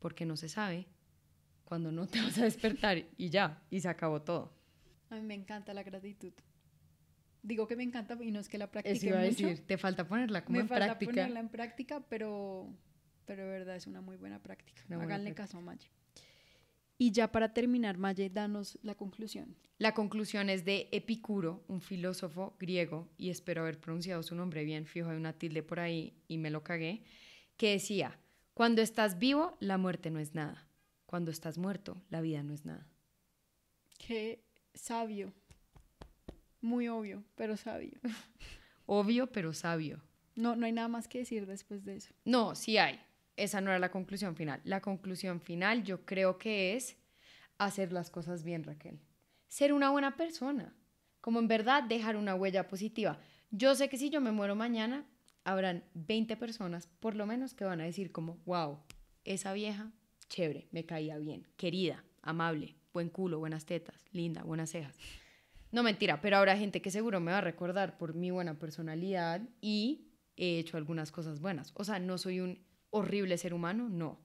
Porque 0.00 0.26
no 0.26 0.36
se 0.36 0.48
sabe 0.48 0.88
cuando 1.64 1.92
no 1.92 2.06
te 2.06 2.20
vas 2.20 2.36
a 2.38 2.44
despertar 2.44 3.04
y 3.16 3.30
ya, 3.30 3.62
y 3.70 3.80
se 3.80 3.88
acabó 3.88 4.22
todo. 4.22 4.52
A 5.10 5.14
mí 5.14 5.22
me 5.22 5.34
encanta 5.34 5.72
la 5.72 5.82
gratitud. 5.82 6.32
Digo 7.42 7.66
que 7.68 7.76
me 7.76 7.82
encanta 7.84 8.16
y 8.20 8.30
no 8.30 8.40
es 8.40 8.48
que 8.48 8.58
la 8.58 8.70
practique 8.70 8.96
Eso 8.96 9.06
iba 9.06 9.20
a 9.20 9.24
mucho. 9.24 9.46
decir, 9.46 9.66
te 9.66 9.78
falta 9.78 10.06
ponerla 10.06 10.44
como 10.44 10.56
me 10.56 10.62
en 10.62 10.68
falta 10.68 10.86
práctica. 10.86 11.12
ponerla 11.12 11.40
en 11.40 11.48
práctica, 11.48 12.00
pero, 12.08 12.68
pero 13.24 13.44
de 13.44 13.50
verdad 13.50 13.76
es 13.76 13.86
una 13.86 14.00
muy 14.00 14.16
buena 14.16 14.42
práctica. 14.42 14.82
Una 14.88 14.96
buena 14.96 15.14
Háganle 15.14 15.30
práctica. 15.34 15.42
caso 15.46 15.58
a 15.58 15.60
Maye. 15.60 15.88
Y 17.00 17.12
ya 17.12 17.30
para 17.30 17.54
terminar, 17.54 17.96
Maye, 17.96 18.28
danos 18.28 18.76
la 18.82 18.96
conclusión. 18.96 19.54
La 19.78 19.94
conclusión 19.94 20.50
es 20.50 20.64
de 20.64 20.88
Epicuro, 20.90 21.62
un 21.68 21.80
filósofo 21.80 22.56
griego, 22.58 23.08
y 23.16 23.30
espero 23.30 23.62
haber 23.62 23.78
pronunciado 23.78 24.24
su 24.24 24.34
nombre 24.34 24.64
bien, 24.64 24.84
fijo, 24.86 25.08
hay 25.10 25.16
una 25.16 25.32
tilde 25.32 25.62
por 25.62 25.78
ahí 25.78 26.14
y 26.26 26.38
me 26.38 26.50
lo 26.50 26.64
cagué, 26.64 27.04
que 27.56 27.70
decía, 27.70 28.18
cuando 28.54 28.82
estás 28.82 29.20
vivo, 29.20 29.56
la 29.60 29.78
muerte 29.78 30.10
no 30.10 30.18
es 30.18 30.34
nada. 30.34 30.66
Cuando 31.06 31.30
estás 31.30 31.56
muerto, 31.56 32.02
la 32.10 32.20
vida 32.20 32.42
no 32.42 32.52
es 32.52 32.64
nada. 32.66 32.88
Qué 33.98 34.42
sabio. 34.74 35.32
Muy 36.60 36.88
obvio, 36.88 37.24
pero 37.34 37.56
sabio. 37.56 37.98
Obvio, 38.86 39.26
pero 39.26 39.52
sabio. 39.52 40.02
No, 40.34 40.56
no 40.56 40.64
hay 40.64 40.72
nada 40.72 40.88
más 40.88 41.08
que 41.08 41.18
decir 41.18 41.46
después 41.46 41.84
de 41.84 41.96
eso. 41.96 42.14
No, 42.24 42.54
sí 42.54 42.78
hay. 42.78 42.98
Esa 43.36 43.60
no 43.60 43.70
era 43.70 43.78
la 43.78 43.90
conclusión 43.90 44.34
final. 44.34 44.60
La 44.64 44.80
conclusión 44.80 45.40
final 45.40 45.84
yo 45.84 46.06
creo 46.06 46.38
que 46.38 46.74
es 46.74 46.96
hacer 47.58 47.92
las 47.92 48.10
cosas 48.10 48.44
bien, 48.44 48.64
Raquel. 48.64 48.98
Ser 49.46 49.72
una 49.72 49.90
buena 49.90 50.16
persona. 50.16 50.74
Como 51.20 51.38
en 51.38 51.48
verdad 51.48 51.82
dejar 51.82 52.16
una 52.16 52.34
huella 52.34 52.66
positiva. 52.66 53.20
Yo 53.50 53.74
sé 53.74 53.88
que 53.88 53.98
si 53.98 54.10
yo 54.10 54.20
me 54.20 54.32
muero 54.32 54.54
mañana, 54.56 55.06
habrán 55.44 55.84
20 55.94 56.36
personas, 56.36 56.88
por 57.00 57.14
lo 57.14 57.26
menos, 57.26 57.54
que 57.54 57.64
van 57.64 57.80
a 57.80 57.84
decir 57.84 58.12
como, 58.12 58.38
wow, 58.44 58.78
esa 59.24 59.52
vieja, 59.52 59.90
chévere, 60.28 60.68
me 60.70 60.84
caía 60.84 61.18
bien, 61.18 61.46
querida, 61.56 62.04
amable, 62.22 62.76
buen 62.92 63.08
culo, 63.08 63.38
buenas 63.38 63.66
tetas, 63.66 64.04
linda, 64.12 64.42
buenas 64.42 64.70
cejas. 64.70 64.96
No 65.70 65.82
mentira, 65.82 66.20
pero 66.20 66.38
habrá 66.38 66.56
gente 66.56 66.80
que 66.80 66.90
seguro 66.90 67.20
me 67.20 67.32
va 67.32 67.38
a 67.38 67.42
recordar 67.42 67.98
por 67.98 68.14
mi 68.14 68.30
buena 68.30 68.58
personalidad 68.58 69.42
y 69.60 70.08
he 70.36 70.58
hecho 70.58 70.76
algunas 70.76 71.12
cosas 71.12 71.40
buenas. 71.40 71.72
O 71.74 71.84
sea, 71.84 71.98
no 71.98 72.16
soy 72.16 72.40
un 72.40 72.58
horrible 72.90 73.36
ser 73.36 73.52
humano, 73.52 73.88
no. 73.88 74.18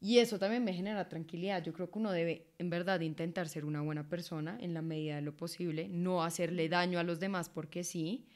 Y 0.00 0.18
eso 0.18 0.38
también 0.38 0.64
me 0.64 0.74
genera 0.74 1.08
tranquilidad. 1.08 1.62
Yo 1.62 1.72
creo 1.72 1.90
que 1.90 1.98
uno 1.98 2.10
debe, 2.10 2.48
en 2.58 2.70
verdad, 2.70 3.00
intentar 3.00 3.48
ser 3.48 3.64
una 3.64 3.82
buena 3.82 4.08
persona 4.08 4.58
en 4.60 4.74
la 4.74 4.82
medida 4.82 5.16
de 5.16 5.22
lo 5.22 5.36
posible, 5.36 5.88
no 5.88 6.24
hacerle 6.24 6.68
daño 6.68 6.98
a 6.98 7.04
los 7.04 7.20
demás 7.20 7.48
porque 7.48 7.84
sí. 7.84 8.26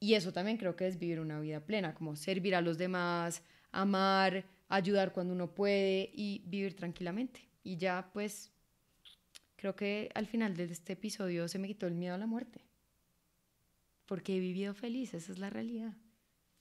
Y 0.00 0.14
eso 0.14 0.32
también 0.32 0.56
creo 0.56 0.76
que 0.76 0.86
es 0.86 0.98
vivir 0.98 1.20
una 1.20 1.40
vida 1.40 1.60
plena, 1.60 1.94
como 1.94 2.16
servir 2.16 2.54
a 2.54 2.62
los 2.62 2.78
demás, 2.78 3.42
amar, 3.72 4.46
ayudar 4.68 5.12
cuando 5.12 5.34
uno 5.34 5.54
puede 5.54 6.10
y 6.14 6.42
vivir 6.46 6.74
tranquilamente. 6.74 7.48
Y 7.64 7.76
ya, 7.76 8.08
pues, 8.12 8.52
creo 9.58 9.74
que 9.74 10.08
al 10.14 10.26
final 10.26 10.56
de 10.56 10.64
este 10.64 10.92
episodio 10.92 11.48
se 11.48 11.58
me 11.58 11.66
quitó 11.66 11.88
el 11.88 11.94
miedo 11.94 12.14
a 12.14 12.18
la 12.18 12.26
muerte. 12.26 12.64
porque 14.06 14.36
he 14.36 14.40
vivido 14.40 14.72
feliz, 14.72 15.12
esa 15.12 15.32
es 15.32 15.38
la 15.38 15.50
realidad. 15.50 15.94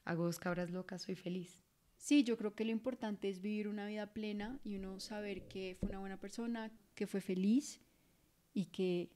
Hago 0.03 0.25
dos 0.25 0.37
cabras 0.37 0.69
locas, 0.69 1.03
soy 1.03 1.15
feliz. 1.15 1.63
Sí, 1.95 2.25
yo 2.25 2.35
creo 2.37 2.53
que 2.55 2.65
lo 2.65 2.71
importante 2.71 3.29
es 3.29 3.39
vivir 3.39 3.69
una 3.69 3.85
vida 3.87 4.11
plena 4.13 4.59
y 4.65 4.75
uno 4.75 4.99
saber 4.99 5.47
que 5.47 5.77
fue 5.79 5.87
una 5.87 5.99
buena 5.99 6.19
persona, 6.19 6.71
que 6.93 7.07
fue 7.07 7.21
feliz 7.21 7.79
y 8.53 8.65
que 8.65 9.09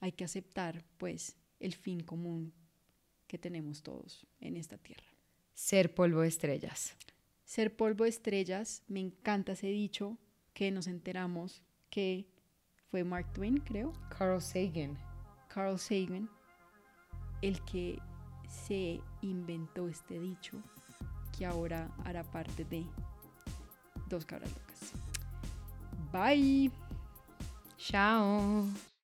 hay 0.00 0.10
que 0.10 0.24
aceptar 0.24 0.84
pues 0.96 1.36
el 1.60 1.74
fin 1.74 2.00
común 2.00 2.52
que 3.28 3.38
tenemos 3.38 3.84
todos 3.84 4.26
en 4.40 4.56
esta 4.56 4.78
tierra. 4.78 5.06
Ser 5.54 5.94
polvo 5.94 6.22
de 6.22 6.28
estrellas. 6.28 6.96
Ser 7.44 7.76
polvo 7.76 8.02
de 8.02 8.10
estrellas, 8.10 8.82
me 8.88 8.98
encanta 8.98 9.52
ese 9.52 9.68
dicho 9.68 10.18
que 10.54 10.72
nos 10.72 10.88
enteramos 10.88 11.62
que 11.88 12.26
fue 12.96 13.04
Mark 13.04 13.30
Twain, 13.34 13.58
creo. 13.58 13.92
Carl 14.08 14.40
Sagan. 14.40 14.96
Carl 15.48 15.78
Sagan, 15.78 16.30
el 17.42 17.60
que 17.66 17.98
se 18.48 19.02
inventó 19.20 19.86
este 19.86 20.18
dicho 20.18 20.56
que 21.36 21.44
ahora 21.44 21.90
hará 22.06 22.24
parte 22.24 22.64
de 22.64 22.86
Dos 24.08 24.24
Cabras 24.24 24.50
Locas. 24.50 24.92
Bye. 26.10 26.70
Chao. 27.76 28.66